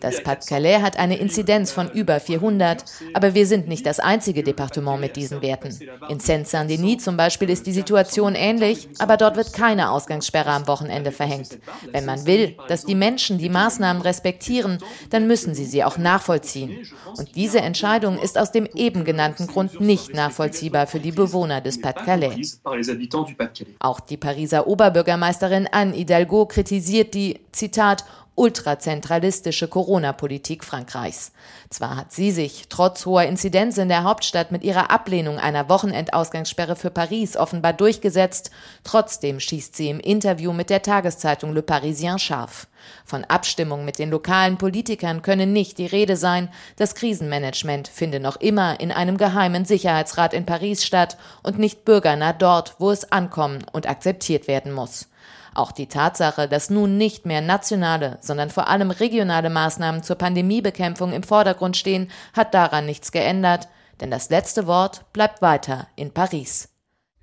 [0.00, 4.98] Das Pas-de-Calais hat eine Inzidenz von über 400, aber wir sind nicht das einzige Departement
[4.98, 5.78] mit diesen Werten.
[6.08, 11.12] In Seine-Saint-Denis zum Beispiel ist die Situation ähnlich, aber dort wird keine Ausgangssperre am Wochenende
[11.12, 11.58] verhängt.
[11.92, 14.78] Wenn man will, dass die Menschen die Maßnahmen respektieren,
[15.10, 16.86] dann müssen sie sie auch nachvollziehen.
[17.18, 21.80] Und diese Entscheidung ist aus dem eben genannten Grund nicht nachvollziehbar für die Bewohner des
[21.80, 22.60] Pas-de-Calais.
[23.78, 28.04] Auch die Pariser Oberbürgermeisterin Anne Hidalgo kritisiert die, Zitat,
[28.38, 31.32] ultrazentralistische Corona-Politik Frankreichs.
[31.70, 36.76] Zwar hat sie sich trotz hoher Inzidenz in der Hauptstadt mit ihrer Ablehnung einer Wochenendausgangssperre
[36.76, 38.52] für Paris offenbar durchgesetzt,
[38.84, 42.68] trotzdem schießt sie im Interview mit der Tageszeitung Le Parisien scharf.
[43.04, 48.36] Von Abstimmung mit den lokalen Politikern könne nicht die Rede sein, das Krisenmanagement finde noch
[48.36, 53.66] immer in einem geheimen Sicherheitsrat in Paris statt und nicht bürgernah dort, wo es ankommen
[53.72, 55.08] und akzeptiert werden muss.
[55.54, 61.12] Auch die Tatsache, dass nun nicht mehr nationale, sondern vor allem regionale Maßnahmen zur Pandemiebekämpfung
[61.12, 63.68] im Vordergrund stehen, hat daran nichts geändert,
[64.00, 66.68] denn das letzte Wort bleibt weiter in Paris.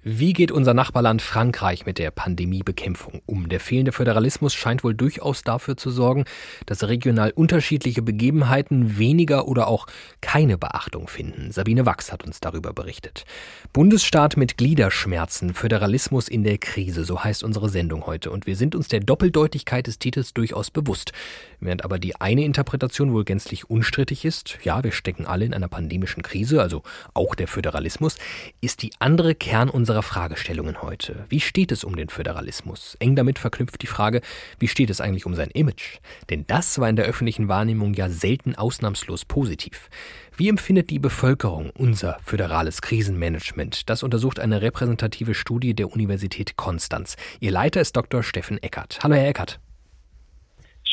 [0.08, 3.50] Wie geht unser Nachbarland Frankreich mit der Pandemiebekämpfung um?
[3.50, 6.26] Der fehlende Föderalismus scheint wohl durchaus dafür zu sorgen,
[6.68, 9.88] dass regional unterschiedliche Begebenheiten weniger oder auch
[10.22, 11.52] keine Beachtung finden.
[11.52, 13.26] Sabine Wachs hat uns darüber berichtet.
[13.74, 18.30] Bundesstaat mit Gliederschmerzen, Föderalismus in der Krise, so heißt unsere Sendung heute.
[18.30, 21.14] Und wir sind uns der Doppeldeutigkeit des Titels durchaus bewusst.
[21.60, 25.68] Während aber die eine Interpretation wohl gänzlich unstrittig ist, ja, wir stecken alle in einer
[25.68, 26.84] pandemischen Krise, also
[27.16, 28.18] auch der Föderalismus,
[28.62, 31.26] ist die andere Kern unserer unserer Fragestellungen heute.
[31.30, 32.98] Wie steht es um den Föderalismus?
[33.00, 34.20] Eng damit verknüpft die Frage,
[34.60, 36.00] wie steht es eigentlich um sein Image?
[36.30, 39.90] Denn das war in der öffentlichen Wahrnehmung ja selten ausnahmslos positiv.
[40.36, 43.90] Wie empfindet die Bevölkerung unser föderales Krisenmanagement?
[43.90, 47.16] Das untersucht eine repräsentative Studie der Universität Konstanz.
[47.40, 48.22] Ihr Leiter ist Dr.
[48.22, 49.00] Steffen Eckert.
[49.02, 49.62] Hallo, Herr Eckert.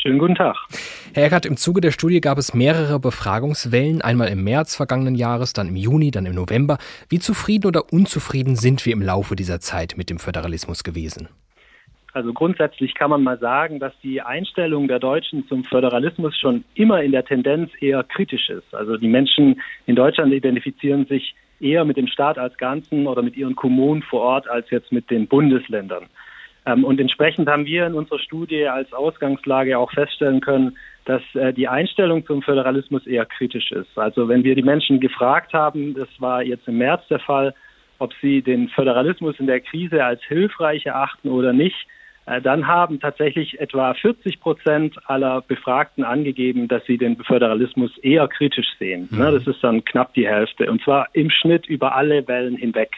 [0.05, 0.57] Schönen guten Tag.
[1.13, 5.53] Herr Eckert, im Zuge der Studie gab es mehrere Befragungswellen, einmal im März vergangenen Jahres,
[5.53, 6.77] dann im Juni, dann im November.
[7.07, 11.29] Wie zufrieden oder unzufrieden sind wir im Laufe dieser Zeit mit dem Föderalismus gewesen?
[12.11, 17.01] Also grundsätzlich kann man mal sagen, dass die Einstellung der Deutschen zum Föderalismus schon immer
[17.01, 18.75] in der Tendenz eher kritisch ist.
[18.75, 23.37] Also die Menschen in Deutschland identifizieren sich eher mit dem Staat als Ganzen oder mit
[23.37, 26.07] ihren Kommunen vor Ort als jetzt mit den Bundesländern.
[26.65, 31.53] Ähm, und entsprechend haben wir in unserer Studie als Ausgangslage auch feststellen können, dass äh,
[31.53, 33.97] die Einstellung zum Föderalismus eher kritisch ist.
[33.97, 37.53] Also wenn wir die Menschen gefragt haben, das war jetzt im März der Fall,
[37.99, 41.87] ob sie den Föderalismus in der Krise als hilfreich erachten oder nicht,
[42.25, 48.27] äh, dann haben tatsächlich etwa 40 Prozent aller Befragten angegeben, dass sie den Föderalismus eher
[48.27, 49.09] kritisch sehen.
[49.11, 49.19] Mhm.
[49.19, 50.71] Das ist dann knapp die Hälfte.
[50.71, 52.91] Und zwar im Schnitt über alle Wellen hinweg.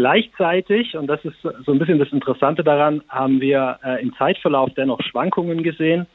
[0.00, 4.70] Gleichzeitig, und das ist so ein bisschen das Interessante daran, haben wir äh, im Zeitverlauf
[4.74, 6.06] dennoch Schwankungen gesehen.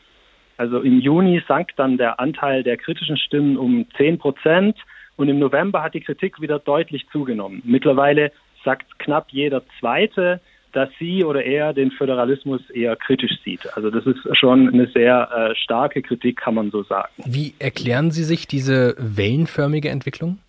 [0.57, 4.75] Also im Juni sank dann der Anteil der kritischen Stimmen um 10 Prozent
[5.17, 7.61] und im November hat die Kritik wieder deutlich zugenommen.
[7.63, 8.31] Mittlerweile
[8.63, 10.39] sagt knapp jeder Zweite,
[10.71, 13.71] dass sie oder er den Föderalismus eher kritisch sieht.
[13.77, 17.13] Also das ist schon eine sehr äh, starke Kritik, kann man so sagen.
[17.23, 20.39] Wie erklären Sie sich diese wellenförmige Entwicklung?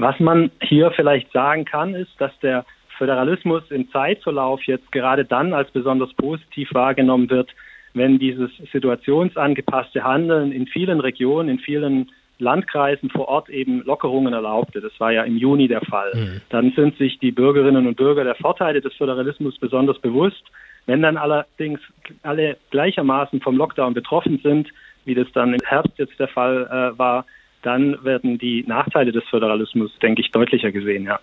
[0.00, 2.64] Was man hier vielleicht sagen kann, ist, dass der
[2.96, 7.50] Föderalismus im Zeitverlauf jetzt gerade dann als besonders positiv wahrgenommen wird,
[7.92, 14.80] wenn dieses situationsangepasste Handeln in vielen Regionen, in vielen Landkreisen vor Ort eben Lockerungen erlaubte.
[14.80, 16.12] Das war ja im Juni der Fall.
[16.14, 16.40] Mhm.
[16.48, 20.42] Dann sind sich die Bürgerinnen und Bürger der Vorteile des Föderalismus besonders bewusst.
[20.86, 21.80] Wenn dann allerdings
[22.22, 24.68] alle gleichermaßen vom Lockdown betroffen sind,
[25.04, 27.26] wie das dann im Herbst jetzt der Fall äh, war,
[27.62, 31.20] dann werden die Nachteile des Föderalismus, denke ich, deutlicher gesehen, ja.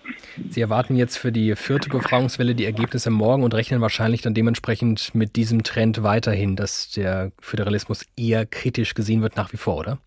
[0.48, 5.14] Sie erwarten jetzt für die vierte Befragungswelle die Ergebnisse morgen und rechnen wahrscheinlich dann dementsprechend
[5.14, 9.98] mit diesem Trend weiterhin, dass der Föderalismus eher kritisch gesehen wird nach wie vor, oder?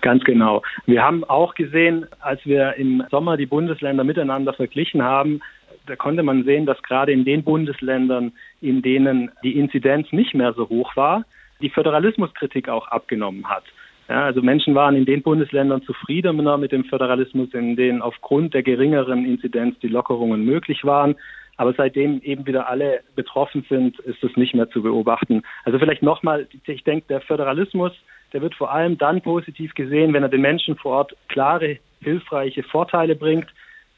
[0.00, 0.62] Ganz genau.
[0.86, 5.40] Wir haben auch gesehen, als wir im Sommer die Bundesländer miteinander verglichen haben,
[5.86, 10.52] da konnte man sehen, dass gerade in den Bundesländern, in denen die Inzidenz nicht mehr
[10.54, 11.24] so hoch war,
[11.60, 13.64] die Föderalismuskritik auch abgenommen hat.
[14.08, 18.62] Ja, also Menschen waren in den Bundesländern zufriedener mit dem Föderalismus, in denen aufgrund der
[18.62, 21.16] geringeren Inzidenz die Lockerungen möglich waren.
[21.56, 25.42] Aber seitdem eben wieder alle betroffen sind, ist das nicht mehr zu beobachten.
[25.64, 27.92] Also vielleicht nochmal, ich denke, der Föderalismus,
[28.32, 32.64] der wird vor allem dann positiv gesehen, wenn er den Menschen vor Ort klare, hilfreiche
[32.64, 33.46] Vorteile bringt.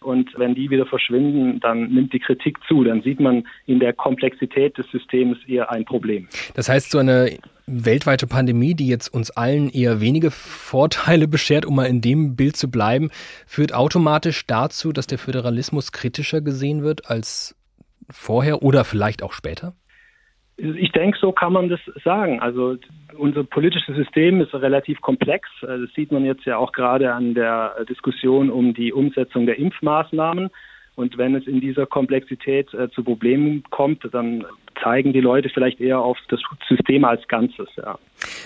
[0.01, 2.85] Und wenn die wieder verschwinden, dann nimmt die Kritik zu.
[2.85, 6.29] Dann sieht man in der Komplexität des Systems eher ein Problem.
[6.55, 11.77] Das heißt, so eine weltweite Pandemie, die jetzt uns allen eher wenige Vorteile beschert, um
[11.77, 13.11] mal in dem Bild zu bleiben,
[13.47, 17.57] führt automatisch dazu, dass der Föderalismus kritischer gesehen wird als
[18.11, 19.75] vorher oder vielleicht auch später?
[20.59, 22.41] Ich denke, so kann man das sagen.
[22.41, 22.77] Also
[23.19, 25.49] unser politisches System ist relativ komplex.
[25.61, 30.49] Das sieht man jetzt ja auch gerade an der Diskussion um die Umsetzung der Impfmaßnahmen.
[30.97, 34.45] Und wenn es in dieser Komplexität äh, zu Problemen kommt, dann
[34.83, 37.69] zeigen die Leute vielleicht eher auf das System als Ganzes.
[37.77, 37.99] Ja.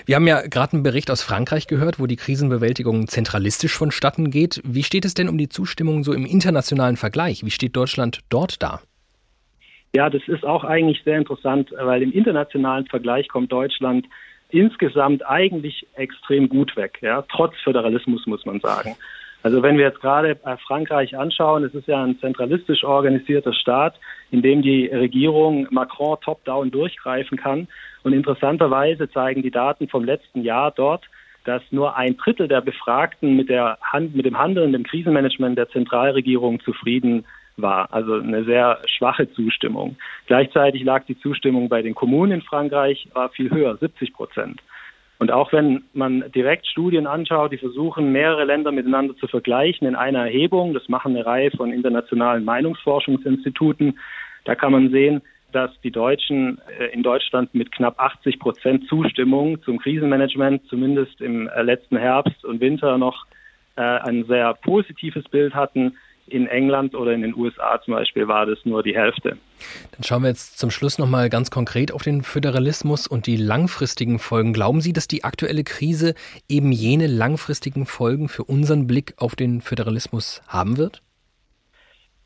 [0.05, 4.61] Wir haben ja gerade einen Bericht aus Frankreich gehört, wo die Krisenbewältigung zentralistisch vonstatten geht.
[4.65, 7.45] Wie steht es denn um die Zustimmung so im internationalen Vergleich?
[7.45, 8.81] Wie steht Deutschland dort da?
[9.95, 14.07] Ja, das ist auch eigentlich sehr interessant, weil im internationalen Vergleich kommt Deutschland
[14.51, 18.97] insgesamt eigentlich extrem gut weg, ja, trotz Föderalismus muss man sagen.
[19.43, 23.95] Also wenn wir jetzt gerade Frankreich anschauen, es ist ja ein zentralistisch organisierter Staat,
[24.31, 27.69] in dem die Regierung Macron top-down durchgreifen kann.
[28.03, 31.05] Und interessanterweise zeigen die Daten vom letzten Jahr dort,
[31.45, 35.71] dass nur ein Drittel der Befragten mit, der Hand, mit dem Handeln, dem Krisenmanagement der
[35.71, 37.25] Zentralregierung zufrieden
[37.57, 37.93] war.
[37.93, 39.97] Also eine sehr schwache Zustimmung.
[40.27, 44.61] Gleichzeitig lag die Zustimmung bei den Kommunen in Frankreich war viel höher, 70 Prozent.
[45.21, 49.95] Und auch wenn man direkt Studien anschaut, die versuchen, mehrere Länder miteinander zu vergleichen in
[49.95, 53.99] einer Erhebung, das machen eine Reihe von internationalen Meinungsforschungsinstituten,
[54.47, 55.21] da kann man sehen,
[55.53, 61.49] dass die Deutschen äh, in Deutschland mit knapp 80 Prozent Zustimmung zum Krisenmanagement zumindest im
[61.49, 63.27] äh, letzten Herbst und Winter noch
[63.77, 65.99] äh, ein sehr positives Bild hatten.
[66.31, 69.37] In England oder in den USA zum Beispiel war das nur die Hälfte.
[69.93, 74.19] Dann schauen wir jetzt zum Schluss nochmal ganz konkret auf den Föderalismus und die langfristigen
[74.19, 74.53] Folgen.
[74.53, 76.15] Glauben Sie, dass die aktuelle Krise
[76.49, 81.03] eben jene langfristigen Folgen für unseren Blick auf den Föderalismus haben wird?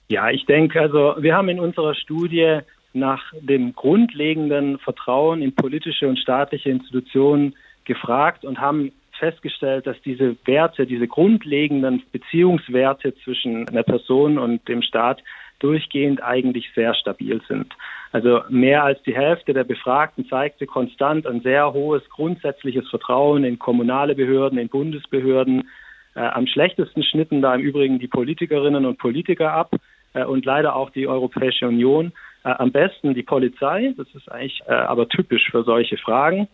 [0.08, 2.60] Ja, ich denke, also wir haben in unserer Studie
[2.92, 10.36] nach dem grundlegenden Vertrauen in politische und staatliche Institutionen gefragt und haben festgestellt, dass diese
[10.44, 15.22] Werte, diese grundlegenden Beziehungswerte zwischen einer Person und dem Staat
[15.58, 17.72] durchgehend eigentlich sehr stabil sind.
[18.12, 23.58] Also mehr als die Hälfte der Befragten zeigte konstant ein sehr hohes grundsätzliches Vertrauen in
[23.58, 25.68] kommunale Behörden, in Bundesbehörden.
[26.14, 29.74] Äh, am schlechtesten schnitten da im Übrigen die Politikerinnen und Politiker ab
[30.12, 32.12] äh, und leider auch die Europäische Union.
[32.44, 36.46] Äh, am besten die Polizei, das ist eigentlich äh, aber typisch für solche Fragen.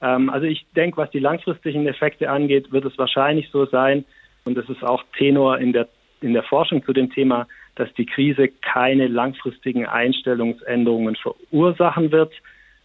[0.00, 4.04] Ähm, also ich denke, was die langfristigen Effekte angeht, wird es wahrscheinlich so sein,
[4.44, 5.88] und das ist auch Tenor in der,
[6.20, 12.32] in der Forschung zu dem Thema, dass die Krise keine langfristigen Einstellungsänderungen verursachen wird.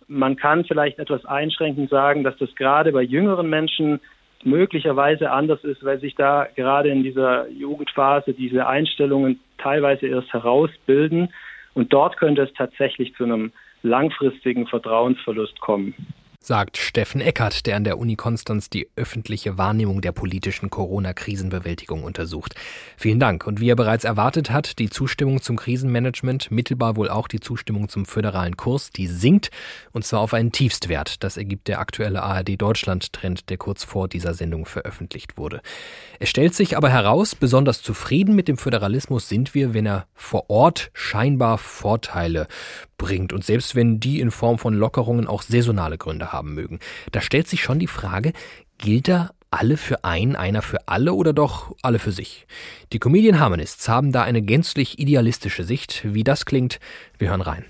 [0.07, 3.99] Man kann vielleicht etwas einschränkend sagen, dass das gerade bei jüngeren Menschen
[4.43, 11.29] möglicherweise anders ist, weil sich da gerade in dieser Jugendphase diese Einstellungen teilweise erst herausbilden.
[11.73, 15.95] Und dort könnte es tatsächlich zu einem langfristigen Vertrauensverlust kommen
[16.45, 22.55] sagt Steffen Eckert, der an der Uni Konstanz die öffentliche Wahrnehmung der politischen Corona-Krisenbewältigung untersucht.
[22.97, 23.47] Vielen Dank.
[23.47, 27.87] Und wie er bereits erwartet hat, die Zustimmung zum Krisenmanagement, mittelbar wohl auch die Zustimmung
[27.87, 29.51] zum föderalen Kurs, die sinkt,
[29.93, 31.23] und zwar auf einen Tiefstwert.
[31.23, 35.61] Das ergibt der aktuelle ARD Deutschland-Trend, der kurz vor dieser Sendung veröffentlicht wurde.
[36.19, 40.49] Es stellt sich aber heraus, besonders zufrieden mit dem Föderalismus sind wir, wenn er vor
[40.49, 42.47] Ort scheinbar Vorteile
[42.97, 46.79] bringt und selbst wenn die in Form von Lockerungen auch saisonale Gründe haben mögen.
[47.11, 48.33] Da stellt sich schon die Frage,
[48.77, 52.47] gilt da alle für einen, einer für alle oder doch alle für sich?
[52.91, 56.01] Die Comedian Harmonists haben da eine gänzlich idealistische Sicht.
[56.03, 56.79] Wie das klingt,
[57.19, 57.65] wir hören rein.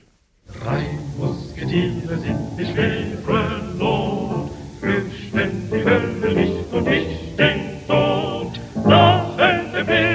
[0.64, 0.86] Drei
[1.18, 8.60] Musketiere sind die schwere Not, fürchten die Hölle nicht und ich den Tod.
[8.86, 10.13] Lachen der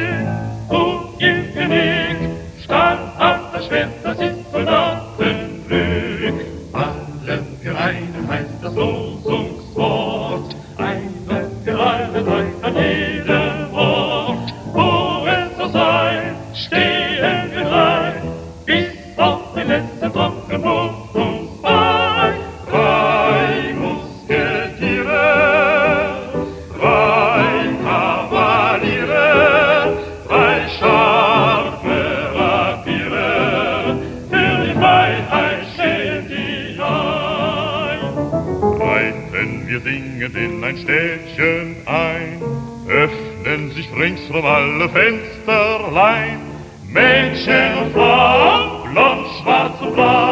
[43.99, 46.41] ringsrum alle Fensterlein.
[46.91, 50.28] Mädchen und Frauen, blond, schwarz und blau,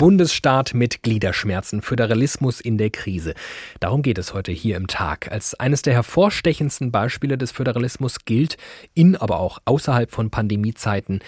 [0.00, 3.34] Bundesstaat mit Gliederschmerzen, Föderalismus in der Krise.
[3.80, 5.30] Darum geht es heute hier im Tag.
[5.30, 8.56] Als eines der hervorstechendsten Beispiele des Föderalismus gilt,
[8.94, 11.20] in aber auch außerhalb von Pandemiezeiten,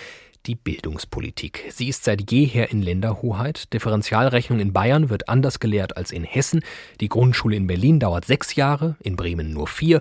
[0.47, 1.65] die Bildungspolitik.
[1.69, 3.71] Sie ist seit jeher in Länderhoheit.
[3.75, 6.63] Differentialrechnung in Bayern wird anders gelehrt als in Hessen.
[7.03, 10.01] Die Grundschule in Berlin dauert sechs Jahre, in Bremen nur vier.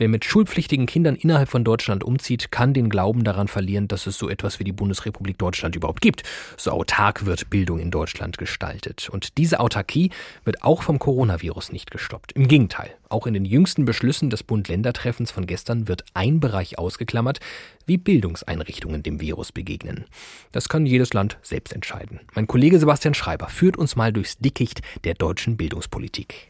[0.00, 4.16] Wer mit schulpflichtigen Kindern innerhalb von Deutschland umzieht, kann den Glauben daran verlieren, dass es
[4.16, 6.22] so etwas wie die Bundesrepublik Deutschland überhaupt gibt.
[6.56, 9.10] So autark wird Bildung in Deutschland gestaltet.
[9.10, 10.08] Und diese Autarkie
[10.42, 12.32] wird auch vom Coronavirus nicht gestoppt.
[12.32, 17.40] Im Gegenteil, auch in den jüngsten Beschlüssen des Bund-Länder-Treffens von gestern wird ein Bereich ausgeklammert,
[17.84, 20.06] wie Bildungseinrichtungen dem Virus begegnen.
[20.50, 22.20] Das kann jedes Land selbst entscheiden.
[22.34, 26.49] Mein Kollege Sebastian Schreiber führt uns mal durchs Dickicht der deutschen Bildungspolitik.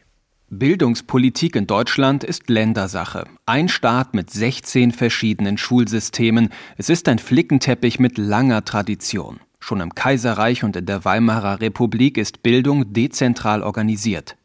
[0.53, 3.23] Bildungspolitik in Deutschland ist Ländersache.
[3.45, 6.49] Ein Staat mit 16 verschiedenen Schulsystemen.
[6.75, 9.39] Es ist ein Flickenteppich mit langer Tradition.
[9.61, 14.35] Schon im Kaiserreich und in der Weimarer Republik ist Bildung dezentral organisiert.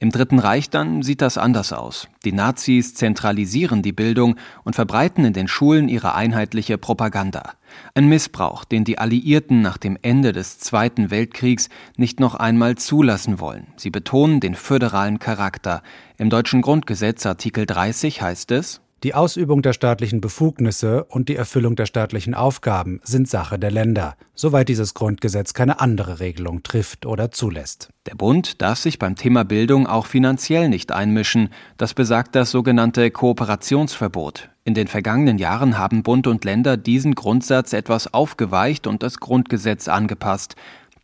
[0.00, 2.06] Im Dritten Reich dann sieht das anders aus.
[2.24, 7.54] Die Nazis zentralisieren die Bildung und verbreiten in den Schulen ihre einheitliche Propaganda.
[7.94, 13.40] Ein Missbrauch, den die Alliierten nach dem Ende des Zweiten Weltkriegs nicht noch einmal zulassen
[13.40, 13.66] wollen.
[13.76, 15.82] Sie betonen den föderalen Charakter.
[16.16, 21.76] Im deutschen Grundgesetz Artikel 30 heißt es die Ausübung der staatlichen Befugnisse und die Erfüllung
[21.76, 27.30] der staatlichen Aufgaben sind Sache der Länder, soweit dieses Grundgesetz keine andere Regelung trifft oder
[27.30, 27.90] zulässt.
[28.06, 31.50] Der Bund darf sich beim Thema Bildung auch finanziell nicht einmischen.
[31.76, 34.48] Das besagt das sogenannte Kooperationsverbot.
[34.64, 39.86] In den vergangenen Jahren haben Bund und Länder diesen Grundsatz etwas aufgeweicht und das Grundgesetz
[39.86, 40.56] angepasst.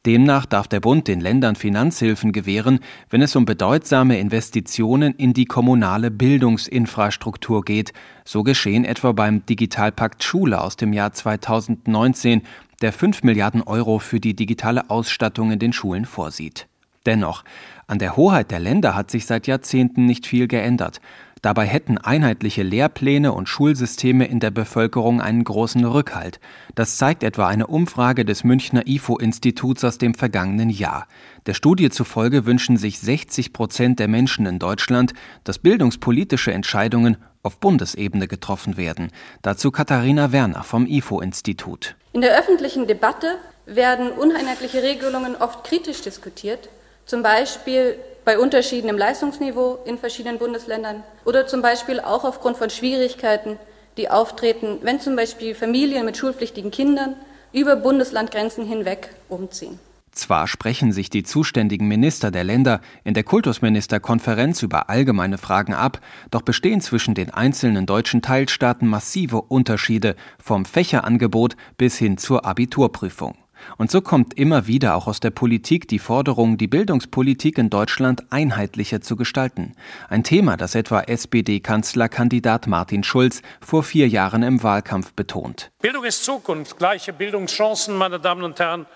[0.06, 5.46] Demnach darf der Bund den Ländern Finanzhilfen gewähren, wenn es um bedeutsame Investitionen in die
[5.46, 7.94] kommunale Bildungsinfrastruktur geht.
[8.24, 12.42] So geschehen etwa beim Digitalpakt Schule aus dem Jahr 2019,
[12.82, 16.66] der 5 Milliarden Euro für die digitale Ausstattung in den Schulen vorsieht.
[17.06, 17.42] Dennoch,
[17.86, 21.00] an der Hoheit der Länder hat sich seit Jahrzehnten nicht viel geändert.
[21.44, 26.40] Dabei hätten einheitliche Lehrpläne und Schulsysteme in der Bevölkerung einen großen Rückhalt.
[26.74, 31.06] Das zeigt etwa eine Umfrage des Münchner IFO-Instituts aus dem vergangenen Jahr.
[31.44, 35.12] Der Studie zufolge wünschen sich 60 Prozent der Menschen in Deutschland,
[35.44, 39.10] dass bildungspolitische Entscheidungen auf Bundesebene getroffen werden.
[39.42, 41.94] Dazu Katharina Werner vom IFO-Institut.
[42.14, 43.36] In der öffentlichen Debatte
[43.66, 46.70] werden uneinheitliche Regelungen oft kritisch diskutiert,
[47.04, 52.70] zum Beispiel bei Unterschieden im Leistungsniveau in verschiedenen Bundesländern oder zum Beispiel auch aufgrund von
[52.70, 53.58] Schwierigkeiten,
[53.96, 57.16] die auftreten, wenn zum Beispiel Familien mit schulpflichtigen Kindern
[57.52, 59.78] über Bundeslandgrenzen hinweg umziehen.
[60.10, 66.00] Zwar sprechen sich die zuständigen Minister der Länder in der Kultusministerkonferenz über allgemeine Fragen ab,
[66.30, 73.36] doch bestehen zwischen den einzelnen deutschen Teilstaaten massive Unterschiede vom Fächerangebot bis hin zur Abiturprüfung.
[73.76, 78.24] Und so kommt immer wieder auch aus der Politik die Forderung, die Bildungspolitik in Deutschland
[78.30, 79.74] einheitlicher zu gestalten.
[80.08, 85.70] Ein Thema, das etwa SPD-Kanzlerkandidat Martin Schulz vor vier Jahren im Wahlkampf betont.
[85.80, 86.78] Bildung ist Zukunft.
[86.78, 88.86] Gleiche Bildungschancen, meine Damen und Herren,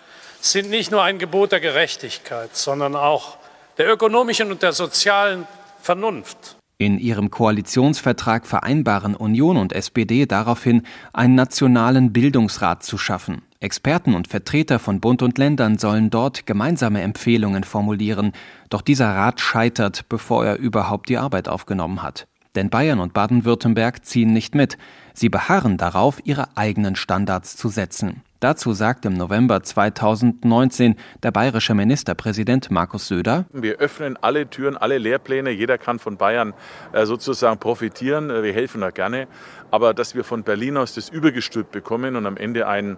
[0.41, 3.39] sind nicht nur ein Gebot der Gerechtigkeit, sondern auch
[3.77, 5.47] der ökonomischen und der sozialen
[5.81, 6.57] Vernunft.
[6.81, 13.43] In ihrem Koalitionsvertrag vereinbaren Union und SPD daraufhin, einen nationalen Bildungsrat zu schaffen.
[13.61, 18.33] Experten und Vertreter von Bund und Ländern sollen dort gemeinsame Empfehlungen formulieren,
[18.71, 22.29] doch dieser Rat scheitert, bevor er überhaupt die Arbeit aufgenommen hat.
[22.55, 24.79] Denn Bayern und Baden-Württemberg ziehen nicht mit.
[25.13, 28.23] Sie beharren darauf, ihre eigenen Standards zu setzen.
[28.41, 30.95] Dazu sagt im November 2019
[31.25, 35.51] der bayerische Ministerpräsident Markus Söder, Wir öffnen alle Türen, alle Lehrpläne.
[35.51, 36.55] Jeder kann von Bayern
[36.93, 38.29] äh, sozusagen profitieren.
[38.29, 39.27] Wir helfen da gerne.
[39.73, 42.97] Aber dass wir von Berlin aus das übergestülpt bekommen und am Ende ein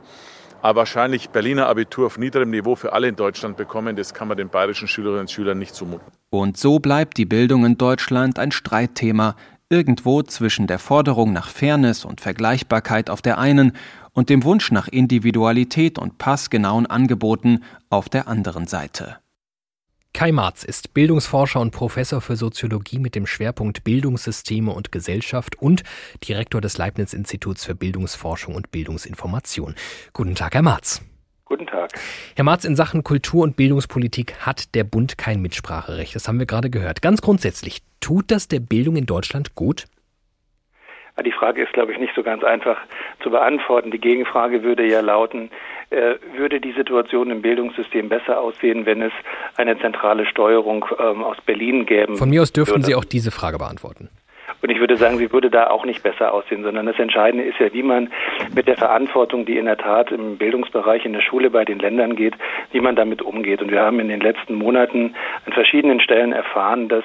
[0.63, 4.37] aber wahrscheinlich Berliner Abitur auf niederem Niveau für alle in Deutschland bekommen, das kann man
[4.37, 6.13] den bayerischen Schülerinnen und Schülern nicht zumuten.
[6.31, 9.37] Und so bleibt die Bildung in Deutschland ein Streitthema,
[9.69, 13.73] irgendwo zwischen der Forderung nach Fairness und Vergleichbarkeit auf der einen
[14.13, 19.19] und dem Wunsch nach Individualität und passgenauen Angeboten auf der anderen Seite.
[20.13, 25.83] Kai Marz ist Bildungsforscher und Professor für Soziologie mit dem Schwerpunkt Bildungssysteme und Gesellschaft und
[26.27, 29.75] Direktor des Leibniz-Instituts für Bildungsforschung und Bildungsinformation.
[30.13, 31.01] Guten Tag, Herr Marz.
[31.45, 31.93] Guten Tag.
[32.37, 36.15] Herr Marz, in Sachen Kultur- und Bildungspolitik hat der Bund kein Mitspracherecht.
[36.15, 37.03] Das haben wir gerade gehört.
[37.03, 39.87] Ganz grundsätzlich, tut das der Bildung in Deutschland gut?
[41.25, 42.79] Die Frage ist, glaube ich, nicht so ganz einfach
[43.23, 43.91] zu beantworten.
[43.91, 45.51] Die Gegenfrage würde ja lauten,
[45.91, 49.13] äh, würde die Situation im Bildungssystem besser aussehen, wenn es
[49.57, 52.17] eine zentrale Steuerung ähm, aus Berlin gäbe?
[52.17, 52.87] Von mir aus dürften würde.
[52.87, 54.09] Sie auch diese Frage beantworten.
[54.63, 57.59] Und ich würde sagen, sie würde da auch nicht besser aussehen, sondern das Entscheidende ist
[57.59, 58.11] ja, wie man
[58.55, 62.15] mit der Verantwortung, die in der Tat im Bildungsbereich in der Schule bei den Ländern
[62.15, 62.35] geht,
[62.73, 63.63] wie man damit umgeht.
[63.63, 65.15] Und wir haben in den letzten Monaten
[65.47, 67.05] an verschiedenen Stellen erfahren, dass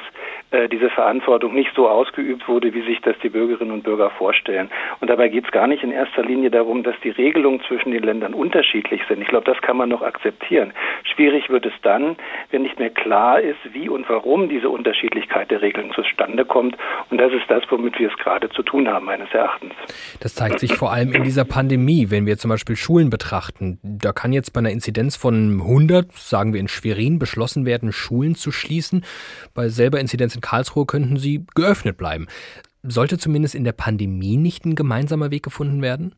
[0.69, 4.69] diese Verantwortung nicht so ausgeübt wurde, wie sich das die Bürgerinnen und Bürger vorstellen.
[4.99, 8.03] Und dabei geht es gar nicht in erster Linie darum, dass die Regelungen zwischen den
[8.03, 9.21] Ländern unterschiedlich sind.
[9.21, 10.73] Ich glaube, das kann man noch akzeptieren.
[11.03, 12.15] Schwierig wird es dann,
[12.51, 16.77] wenn nicht mehr klar ist, wie und warum diese Unterschiedlichkeit der Regeln zustande kommt.
[17.09, 19.73] Und das ist das, womit wir es gerade zu tun haben, meines Erachtens.
[20.19, 23.79] Das zeigt sich vor allem in dieser Pandemie, wenn wir zum Beispiel Schulen betrachten.
[23.83, 28.35] Da kann jetzt bei einer Inzidenz von 100, sagen wir in Schwerin, beschlossen werden, Schulen
[28.35, 29.05] zu schließen.
[29.53, 32.27] Bei selber Inzidenz in Karlsruhe könnten sie geöffnet bleiben.
[32.83, 36.13] Sollte zumindest in der Pandemie nicht ein gemeinsamer Weg gefunden werden?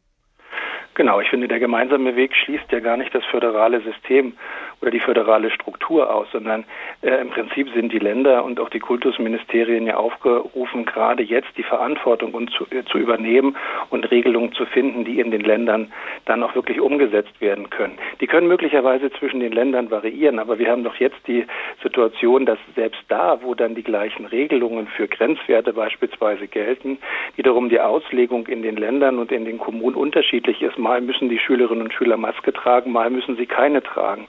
[0.96, 4.34] Genau, ich finde, der gemeinsame Weg schließt ja gar nicht das föderale System
[4.82, 6.64] oder die föderale Struktur aus, sondern
[7.02, 11.64] äh, im Prinzip sind die Länder und auch die Kultusministerien ja aufgerufen, gerade jetzt die
[11.64, 13.56] Verantwortung und zu, äh, zu übernehmen
[13.90, 15.92] und Regelungen zu finden, die in den Ländern
[16.26, 17.98] dann auch wirklich umgesetzt werden können.
[18.22, 21.46] Die können möglicherweise zwischen den Ländern variieren, aber wir haben doch jetzt die
[21.82, 27.00] Situation, dass selbst da, wo dann die gleichen Regelungen für Grenzwerte beispielsweise gelten,
[27.36, 30.78] wiederum die Auslegung in den Ländern und in den Kommunen unterschiedlich ist.
[30.78, 34.28] Mal müssen die Schülerinnen und Schüler Maske tragen, mal müssen sie keine tragen.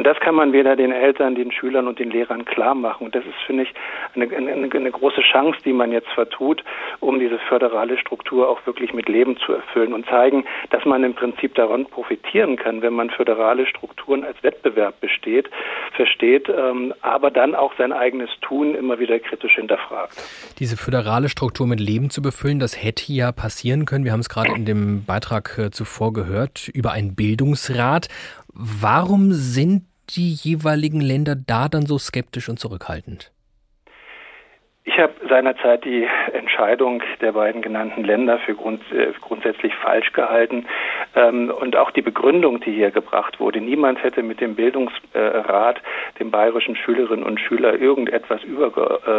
[0.00, 3.04] Und das kann man weder den Eltern, den Schülern und den Lehrern klar machen.
[3.04, 3.74] Und das ist, finde ich,
[4.14, 6.64] eine, eine, eine große Chance, die man jetzt vertut,
[7.00, 11.12] um diese föderale Struktur auch wirklich mit Leben zu erfüllen und zeigen, dass man im
[11.12, 15.50] Prinzip daran profitieren kann, wenn man föderale Strukturen als Wettbewerb besteht,
[15.92, 20.14] versteht, ähm, aber dann auch sein eigenes Tun immer wieder kritisch hinterfragt.
[20.60, 24.06] Diese föderale Struktur mit Leben zu befüllen, das hätte ja passieren können.
[24.06, 28.08] Wir haben es gerade in dem Beitrag äh, zuvor gehört über einen Bildungsrat.
[28.52, 33.32] Warum sind die jeweiligen Länder da dann so skeptisch und zurückhaltend?
[34.84, 40.64] Ich habe seinerzeit die Entscheidung der beiden genannten Länder für grund, äh, grundsätzlich falsch gehalten
[41.14, 43.60] ähm, und auch die Begründung, die hier gebracht wurde.
[43.60, 45.80] Niemand hätte mit dem Bildungsrat äh,
[46.18, 49.16] den bayerischen Schülerinnen und Schülern irgendetwas überdiktieren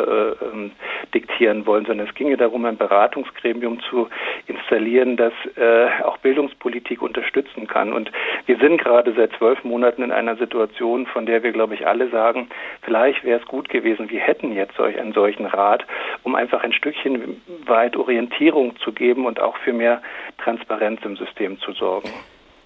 [1.12, 4.10] äh, ähm, wollen, sondern es ginge darum, ein Beratungsgremium zu
[4.48, 7.94] installieren, das äh, auch Bildungspolitik unterstützen kann.
[7.94, 8.12] Und
[8.48, 12.10] wir sind gerade seit zwölf Monaten in einer Situation, von der wir, glaube ich, alle
[12.10, 12.48] sagen,
[12.82, 15.86] vielleicht wäre es gut gewesen, wir hätten jetzt solch einen solchen Rat,
[16.24, 20.02] um einfach ein Stückchen weit Orientierung zu geben und auch für mehr
[20.38, 22.10] Transparenz im System zu sorgen.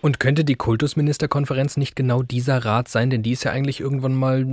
[0.02, 3.10] Und könnte die Kultusministerkonferenz nicht genau dieser Rat sein?
[3.10, 4.46] Denn die ist ja eigentlich irgendwann mal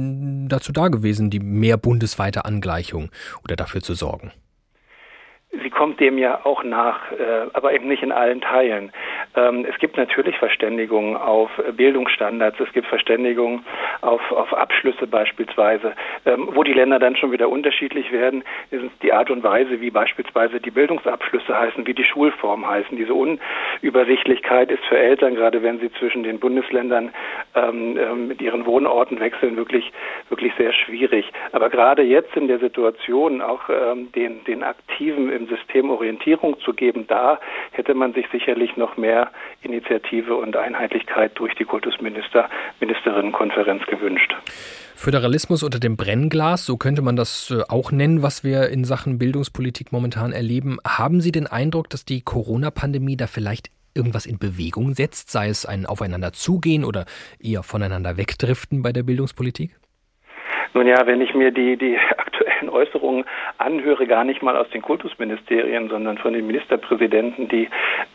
[0.49, 3.11] dazu da gewesen, die mehr bundesweite Angleichung
[3.45, 4.33] oder dafür zu sorgen.
[5.61, 8.91] Sie kommt dem ja auch nach, äh, aber eben nicht in allen Teilen.
[9.37, 13.63] Ähm, es gibt natürlich Verständigungen auf Bildungsstandards, es gibt Verständigungen
[14.01, 15.93] auf, auf Abschlüsse beispielsweise.
[16.25, 19.91] Ähm, wo die Länder dann schon wieder unterschiedlich werden, ist die Art und Weise, wie
[19.91, 22.97] beispielsweise die Bildungsabschlüsse heißen, wie die Schulformen heißen.
[22.97, 27.13] Diese Unübersichtlichkeit ist für Eltern, gerade wenn sie zwischen den Bundesländern
[27.55, 29.93] ähm, mit ihren Wohnorten wechseln, wirklich,
[30.31, 31.31] wirklich sehr schwierig.
[31.53, 33.63] Aber gerade jetzt in der Situation, auch
[34.15, 37.39] den, den Aktiven im System Orientierung zu geben, da
[37.73, 39.31] hätte man sich sicherlich noch mehr
[39.63, 42.49] Initiative und Einheitlichkeit durch die Kultusminister,
[42.81, 44.35] Ministerinnenkonferenz gewünscht.
[44.95, 49.19] Föderalismus unter dem Brennglas, so könnte man das äh, auch nennen, was wir in Sachen
[49.19, 50.79] Bildungspolitik momentan erleben.
[50.87, 55.67] Haben Sie den Eindruck, dass die Corona-Pandemie da vielleicht irgendwas in Bewegung setzt, sei es
[55.67, 57.05] ein Aufeinander zugehen oder
[57.41, 59.77] eher voneinander wegdriften bei der Bildungspolitik?
[60.75, 63.25] Nun ja, wenn ich mir die, die aktuellen Äußerungen
[63.59, 67.69] anhöre, gar nicht mal aus den Kultusministerien, sondern von den Ministerpräsidenten, die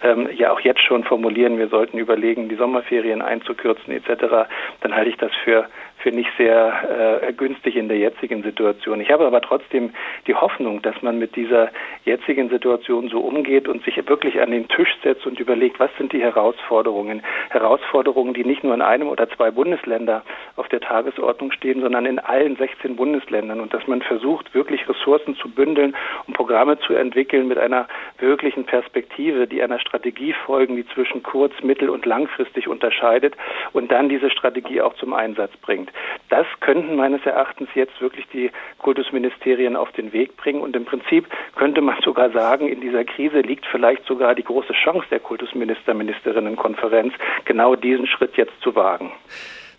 [0.04, 4.48] ähm, ja auch jetzt schon formulieren, wir sollten überlegen, die Sommerferien einzukürzen etc.,
[4.82, 5.68] dann halte ich das für
[6.00, 9.02] für nicht sehr äh, günstig in der jetzigen Situation.
[9.02, 9.92] Ich habe aber trotzdem
[10.28, 11.70] die Hoffnung, dass man mit dieser
[12.06, 16.14] jetzigen Situation so umgeht und sich wirklich an den Tisch setzt und überlegt, was sind
[16.14, 17.24] die Herausforderungen?
[17.50, 20.24] Herausforderungen, die nicht nur in einem oder zwei Bundesländer
[20.56, 25.36] auf der Tagesordnung stehen, sondern in allen 16 Bundesländern und dass man versucht, wirklich Ressourcen
[25.36, 25.96] zu bündeln
[26.28, 27.88] und Programme zu entwickeln mit einer
[28.20, 33.36] wirklichen Perspektive, die einer Strategie folgen, die zwischen kurz-, mittel- und langfristig unterscheidet
[33.74, 35.92] und dann diese Strategie auch zum Einsatz bringt bringt.
[36.30, 40.62] Das könnten meines Erachtens jetzt wirklich die Kultusministerien auf den Weg bringen.
[40.62, 44.74] Und im Prinzip könnte man sogar sagen, in dieser Krise liegt vielleicht sogar die große
[44.74, 47.14] Chance der Kultusminister, Ministerinnenkonferenz,
[47.46, 49.12] genau diesen Schritt jetzt zu wagen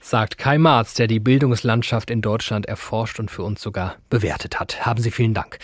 [0.09, 4.87] sagt Kai Marz, der die Bildungslandschaft in Deutschland erforscht und für uns sogar bewertet hat.
[4.87, 5.59] Haben Sie vielen Dank.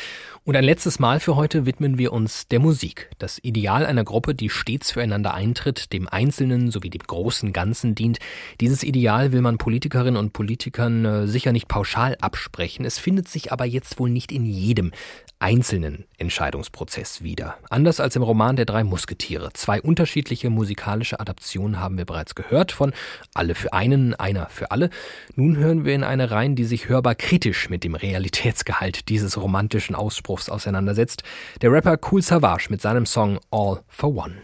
[0.47, 3.09] Und ein letztes Mal für heute widmen wir uns der Musik.
[3.17, 8.19] Das Ideal einer Gruppe, die stets füreinander eintritt, dem Einzelnen sowie dem großen Ganzen dient.
[8.61, 12.85] Dieses Ideal will man Politikerinnen und Politikern äh, sicher nicht pauschal absprechen.
[12.85, 14.93] Es findet sich aber jetzt wohl nicht in jedem
[15.39, 17.57] einzelnen Entscheidungsprozess wieder.
[17.71, 19.51] Anders als im Roman Der drei Musketiere.
[19.55, 22.93] Zwei unterschiedliche musikalische Adaptionen haben wir bereits gehört von
[23.33, 24.91] Alle für einen, einer für alle.
[25.37, 29.95] Nun hören wir in eine rein, die sich hörbar kritisch mit dem Realitätsgehalt dieses romantischen
[29.95, 31.23] Ausspruchs auseinandersetzt.
[31.63, 34.35] Der Rapper Cool Savage mit seinem Song All for One.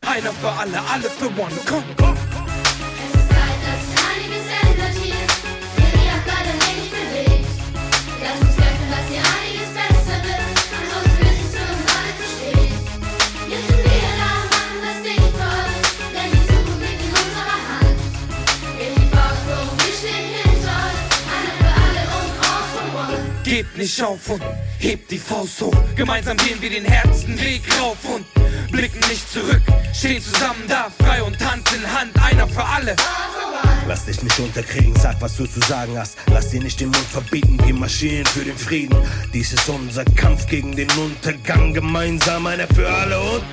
[0.00, 1.52] Einer für alle, alle für one.
[1.66, 2.53] Komm, komm.
[23.54, 24.42] Gebt nicht auf und
[24.80, 25.76] hebt die Faust hoch.
[25.94, 28.26] Gemeinsam gehen wir den härtesten Weg rauf und
[28.72, 29.62] blicken nicht zurück.
[29.92, 32.96] Stehen zusammen da, frei und Hand in Hand, einer für alle.
[33.86, 36.16] Lass dich nicht unterkriegen, sag, was du zu sagen hast.
[36.32, 38.96] Lass dir nicht den Mund verbieten, wir marschieren für den Frieden.
[39.32, 43.44] Dies ist unser Kampf gegen den Untergang, gemeinsam einer für alle und.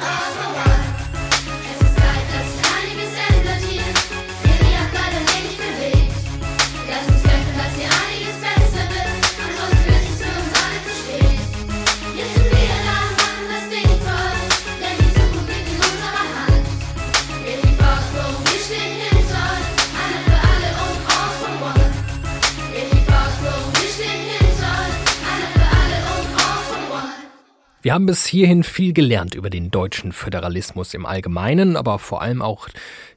[27.92, 32.42] Wir haben bis hierhin viel gelernt über den deutschen Föderalismus im Allgemeinen, aber vor allem
[32.42, 32.70] auch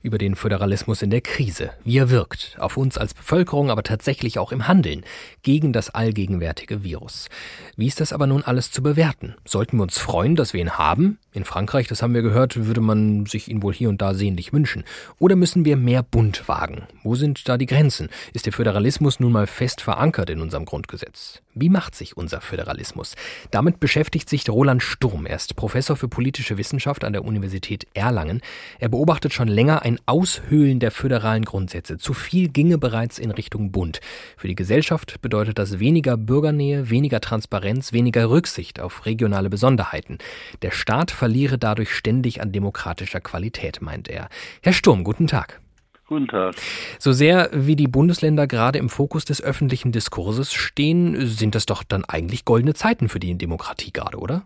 [0.04, 4.38] über den Föderalismus in der Krise, wie er wirkt, auf uns als Bevölkerung, aber tatsächlich
[4.38, 5.02] auch im Handeln
[5.42, 7.30] gegen das allgegenwärtige Virus.
[7.76, 9.34] Wie ist das aber nun alles zu bewerten?
[9.46, 11.18] Sollten wir uns freuen, dass wir ihn haben?
[11.32, 14.52] In Frankreich, das haben wir gehört, würde man sich ihn wohl hier und da sehnlich
[14.52, 14.84] wünschen.
[15.18, 16.86] Oder müssen wir mehr Bund wagen?
[17.02, 18.10] Wo sind da die Grenzen?
[18.34, 21.40] Ist der Föderalismus nun mal fest verankert in unserem Grundgesetz?
[21.54, 23.14] Wie macht sich unser Föderalismus?
[23.50, 25.24] Damit beschäftigt sich Roland Sturm.
[25.24, 28.40] Er ist Professor für politische Wissenschaft an der Universität Erlangen.
[28.78, 31.98] Er beobachtet schon länger ein Aushöhlen der föderalen Grundsätze.
[31.98, 34.00] Zu viel ginge bereits in Richtung Bund.
[34.36, 40.18] Für die Gesellschaft bedeutet das weniger Bürgernähe, weniger Transparenz, weniger Rücksicht auf regionale Besonderheiten.
[40.62, 44.28] Der Staat verliere dadurch ständig an demokratischer Qualität, meint er.
[44.62, 45.60] Herr Sturm, guten Tag.
[46.06, 46.54] Guten Tag.
[46.98, 51.82] So sehr wie die Bundesländer gerade im Fokus des öffentlichen Diskurses stehen, sind das doch
[51.82, 54.42] dann eigentlich goldene Zeiten für die Demokratie gerade, oder?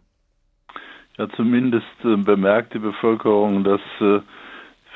[1.19, 4.21] Ja, zumindest äh, bemerkt die Bevölkerung, dass äh,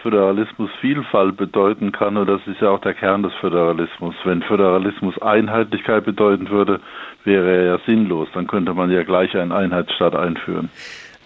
[0.03, 4.15] Föderalismus Vielfalt bedeuten kann und das ist ja auch der Kern des Föderalismus.
[4.25, 6.81] Wenn Föderalismus Einheitlichkeit bedeuten würde,
[7.25, 8.29] wäre er ja sinnlos.
[8.35, 10.71] Dann könnte man ja gleich einen Einheitsstaat einführen.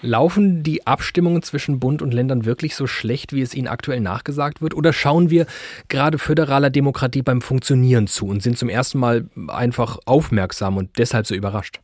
[0.02, 4.60] Laufen die Abstimmungen zwischen Bund und Ländern wirklich so schlecht, wie es ihnen aktuell nachgesagt
[4.60, 4.74] wird?
[4.74, 5.46] Oder schauen wir
[5.88, 11.26] gerade föderaler Demokratie beim Funktionieren zu und sind zum ersten Mal einfach aufmerksam und deshalb
[11.26, 11.80] so überrascht?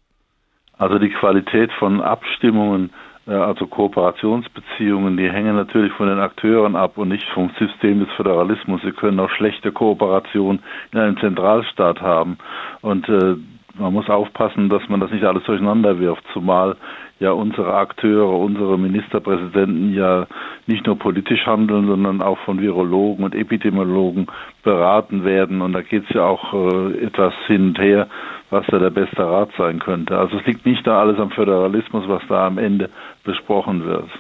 [0.77, 2.91] Also die Qualität von Abstimmungen
[3.27, 8.81] also Kooperationsbeziehungen, die hängen natürlich von den Akteuren ab und nicht vom System des Föderalismus.
[8.83, 10.61] Sie können auch schlechte Kooperation
[10.93, 12.39] in einem Zentralstaat haben.
[12.81, 13.37] Und äh,
[13.75, 16.77] man muss aufpassen, dass man das nicht alles durcheinander wirft, zumal
[17.21, 20.27] ja unsere Akteure, unsere Ministerpräsidenten ja
[20.67, 24.27] nicht nur politisch handeln, sondern auch von Virologen und Epidemiologen
[24.63, 25.63] beraten werden.
[25.63, 28.09] Und da geht es ja auch äh, etwas hin und her,
[28.51, 30.19] was da der beste Rat sein könnte.
[30.19, 32.91] Also es liegt nicht da alles am Föderalismus, was da am Ende
[33.25, 34.11] besprochen wird.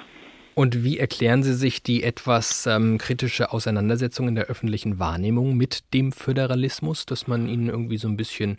[0.54, 5.94] Und wie erklären Sie sich die etwas ähm, kritische Auseinandersetzung in der öffentlichen Wahrnehmung mit
[5.94, 8.58] dem Föderalismus, dass man ihnen irgendwie so ein bisschen,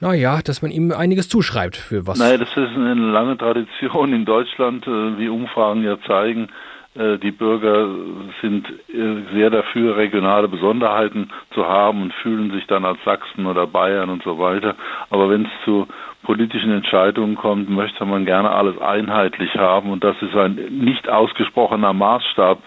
[0.00, 2.18] naja, dass man ihm einiges zuschreibt für was?
[2.18, 6.48] Naja, das ist eine lange Tradition in Deutschland, äh, wie Umfragen ja zeigen.
[6.94, 7.88] Äh, die Bürger
[8.42, 13.66] sind äh, sehr dafür, regionale Besonderheiten zu haben und fühlen sich dann als Sachsen oder
[13.66, 14.74] Bayern und so weiter.
[15.10, 15.86] Aber wenn es zu
[16.24, 21.92] politischen Entscheidungen kommt, möchte man gerne alles einheitlich haben und das ist ein nicht ausgesprochener
[21.92, 22.58] Maßstab,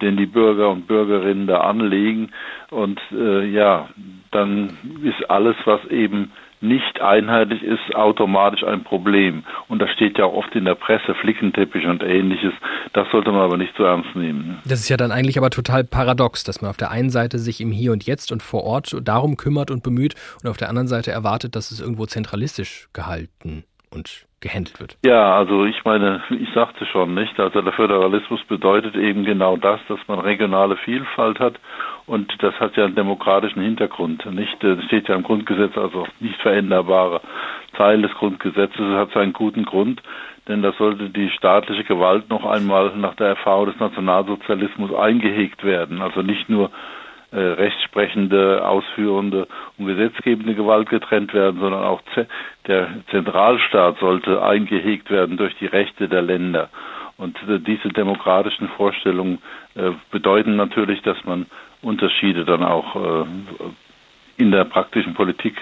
[0.00, 2.32] den die Bürger und Bürgerinnen da anlegen.
[2.70, 3.88] Und äh, ja,
[4.30, 9.44] dann ist alles, was eben nicht einheitlich ist, automatisch ein Problem.
[9.68, 12.52] Und das steht ja oft in der Presse, Flickenteppich und ähnliches.
[12.92, 14.58] Das sollte man aber nicht so ernst nehmen.
[14.64, 17.60] Das ist ja dann eigentlich aber total paradox, dass man auf der einen Seite sich
[17.60, 20.88] im Hier und Jetzt und vor Ort darum kümmert und bemüht und auf der anderen
[20.88, 24.96] Seite erwartet, dass es irgendwo zentralistisch gehalten und gehandelt wird.
[25.04, 27.38] Ja, also ich meine, ich sagte schon, nicht?
[27.40, 31.54] Also der Föderalismus bedeutet eben genau das, dass man regionale Vielfalt hat
[32.06, 34.24] und das hat ja einen demokratischen Hintergrund.
[34.32, 37.20] Nicht, das steht ja im Grundgesetz, also nicht veränderbarer
[37.76, 40.02] Teil des Grundgesetzes, hat seinen guten Grund,
[40.48, 46.00] denn da sollte die staatliche Gewalt noch einmal nach der Erfahrung des Nationalsozialismus eingehegt werden.
[46.00, 46.70] Also nicht nur
[47.32, 52.00] äh, rechtsprechende, ausführende und gesetzgebende Gewalt getrennt werden, sondern auch
[52.68, 56.70] der Zentralstaat sollte eingehegt werden durch die Rechte der Länder.
[57.18, 59.38] Und äh, diese demokratischen Vorstellungen
[59.74, 61.46] äh, bedeuten natürlich, dass man
[61.86, 63.24] Unterschiede dann auch äh,
[64.36, 65.54] in der praktischen Politik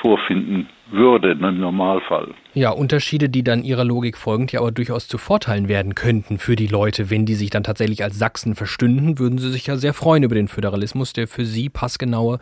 [0.00, 2.28] vorfinden würde im Normalfall.
[2.54, 6.54] Ja, Unterschiede, die dann ihrer Logik folgend ja aber durchaus zu Vorteilen werden könnten für
[6.54, 7.10] die Leute.
[7.10, 10.34] Wenn die sich dann tatsächlich als Sachsen verstünden, würden sie sich ja sehr freuen über
[10.34, 12.38] den Föderalismus, der für sie passgenaue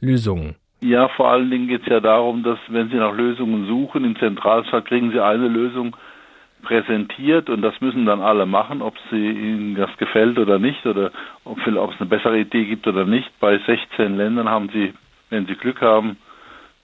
[0.00, 4.04] Lösungen ja, vor allen Dingen geht es ja darum, dass wenn Sie nach Lösungen suchen,
[4.04, 5.96] im Zentralstaat kriegen Sie eine Lösung
[6.62, 11.10] präsentiert und das müssen dann alle machen, ob sie ihnen das gefällt oder nicht oder
[11.44, 13.30] ob, ob es eine bessere Idee gibt oder nicht.
[13.40, 14.92] Bei 16 Ländern haben sie,
[15.30, 16.16] wenn sie Glück haben,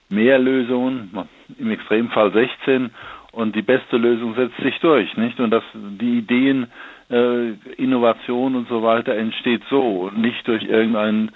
[0.09, 1.11] mehr Lösungen,
[1.57, 2.91] im Extremfall 16
[3.31, 5.39] und die beste Lösung setzt sich durch, nicht?
[5.39, 6.67] Und dass die Ideen,
[7.09, 11.29] äh, Innovation und so weiter entsteht so und nicht durch irgendeine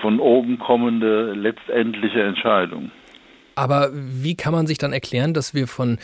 [0.00, 2.90] von oben kommende letztendliche Entscheidung.
[3.54, 5.98] Aber wie kann man sich dann erklären, dass wir von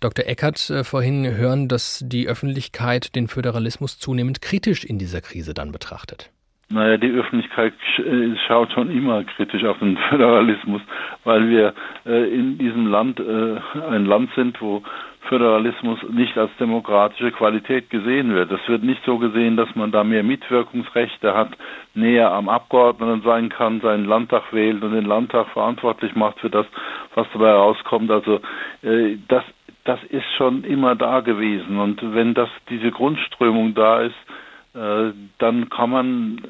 [0.00, 0.26] Dr.
[0.26, 5.72] Eckert äh, vorhin hören, dass die Öffentlichkeit den Föderalismus zunehmend kritisch in dieser Krise dann
[5.72, 6.30] betrachtet?
[6.72, 10.80] Naja, die Öffentlichkeit äh, schaut schon immer kritisch auf den Föderalismus,
[11.24, 11.74] weil wir
[12.06, 13.56] äh, in diesem Land äh,
[13.90, 14.82] ein Land sind, wo
[15.28, 18.50] Föderalismus nicht als demokratische Qualität gesehen wird.
[18.50, 21.50] Es wird nicht so gesehen, dass man da mehr Mitwirkungsrechte hat,
[21.94, 26.66] näher am Abgeordneten sein kann, seinen Landtag wählt und den Landtag verantwortlich macht für das,
[27.14, 28.10] was dabei herauskommt.
[28.10, 28.40] Also
[28.82, 29.44] äh, das,
[29.84, 31.78] das ist schon immer da gewesen.
[31.78, 34.16] Und wenn das diese Grundströmung da ist,
[34.74, 36.40] dann kann man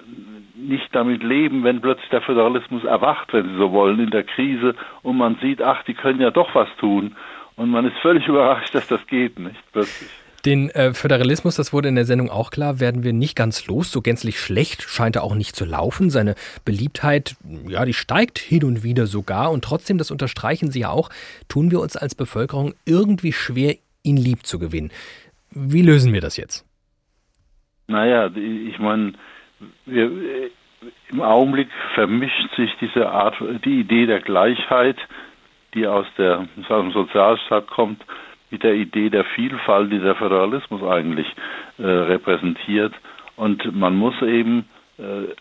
[0.55, 4.75] nicht damit leben, wenn plötzlich der Föderalismus erwacht, wenn Sie so wollen, in der Krise
[5.03, 7.16] und man sieht, ach, die können ja doch was tun.
[7.57, 10.11] Und man ist völlig überrascht, dass das geht, nicht plötzlich.
[10.45, 13.93] Den äh, Föderalismus, das wurde in der Sendung auch klar, werden wir nicht ganz los.
[13.93, 16.11] So gänzlich schlecht scheint er auch nicht zu laufen.
[16.11, 17.37] Seine Beliebtheit,
[17.68, 19.53] ja, die steigt hin und wieder sogar.
[19.53, 21.11] Und trotzdem, das unterstreichen Sie ja auch,
[21.49, 24.91] tun wir uns als Bevölkerung irgendwie schwer, ihn lieb zu gewinnen.
[25.51, 26.66] Wie lösen wir das jetzt?
[27.87, 29.12] Naja, ich meine,
[29.87, 34.97] im Augenblick vermischt sich diese Art, die Idee der Gleichheit,
[35.74, 38.05] die aus, der, aus dem Sozialstaat kommt,
[38.51, 41.26] mit der Idee der Vielfalt, die der Föderalismus eigentlich
[41.78, 42.93] äh, repräsentiert.
[43.37, 44.68] Und man muss eben
[44.99, 45.35] äh,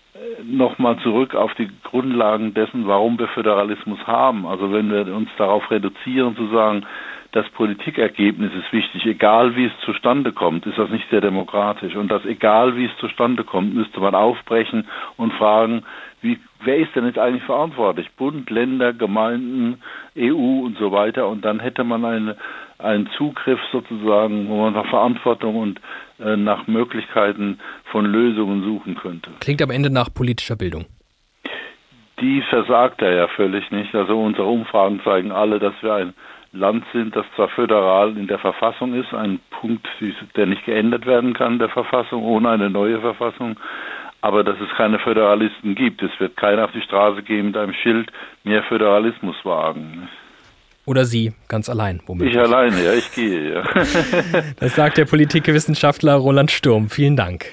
[0.44, 4.46] nochmal zurück auf die Grundlagen dessen, warum wir Föderalismus haben.
[4.46, 6.86] Also wenn wir uns darauf reduzieren zu sagen,
[7.32, 11.96] das Politikergebnis ist wichtig, egal wie es zustande kommt, ist das nicht sehr demokratisch.
[11.96, 15.84] Und das egal wie es zustande kommt, müsste man aufbrechen und fragen,
[16.22, 18.12] wie, wer ist denn jetzt eigentlich verantwortlich?
[18.18, 19.82] Bund, Länder, Gemeinden,
[20.18, 21.28] EU und so weiter.
[21.30, 22.36] Und dann hätte man eine,
[22.78, 25.80] einen Zugriff sozusagen, wo man nach Verantwortung und
[26.20, 29.32] äh, nach Möglichkeiten von Lösungen suchen könnte.
[29.40, 30.86] Klingt am Ende nach politischer Bildung.
[32.20, 33.96] Die versagt er ja völlig nicht.
[33.96, 36.14] Also unsere Umfragen zeigen alle, dass wir ein
[36.54, 39.88] Land sind, das zwar föderal in der Verfassung ist, ein Punkt,
[40.36, 43.58] der nicht geändert werden kann, der Verfassung, ohne eine neue Verfassung,
[44.22, 46.02] aber dass es keine Föderalisten gibt.
[46.04, 48.12] Es wird keiner auf die Straße gehen mit einem Schild,
[48.44, 50.10] mehr Föderalismus wagen.
[50.86, 52.36] Oder Sie, ganz allein, womöglich.
[52.36, 53.64] Ich alleine, ja, ich gehe, ja.
[54.60, 56.90] das sagt der Politikwissenschaftler Roland Sturm.
[56.90, 57.46] Vielen Dank.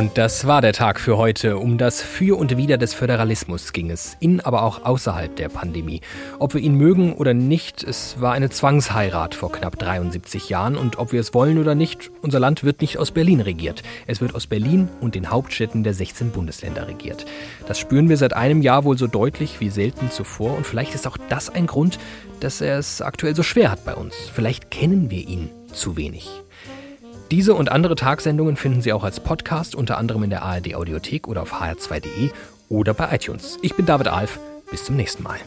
[0.00, 1.58] Und das war der Tag für heute.
[1.58, 6.00] Um das Für und Wider des Föderalismus ging es, in, aber auch außerhalb der Pandemie.
[6.38, 10.78] Ob wir ihn mögen oder nicht, es war eine Zwangsheirat vor knapp 73 Jahren.
[10.78, 13.82] Und ob wir es wollen oder nicht, unser Land wird nicht aus Berlin regiert.
[14.06, 17.26] Es wird aus Berlin und den Hauptstädten der 16 Bundesländer regiert.
[17.68, 20.56] Das spüren wir seit einem Jahr wohl so deutlich wie selten zuvor.
[20.56, 21.98] Und vielleicht ist auch das ein Grund,
[22.40, 24.14] dass er es aktuell so schwer hat bei uns.
[24.32, 26.42] Vielleicht kennen wir ihn zu wenig.
[27.30, 31.28] Diese und andere Tagsendungen finden Sie auch als Podcast, unter anderem in der ARD Audiothek
[31.28, 32.30] oder auf hr2.de
[32.68, 33.56] oder bei iTunes.
[33.62, 34.40] Ich bin David Alf.
[34.70, 35.38] Bis zum nächsten Mal.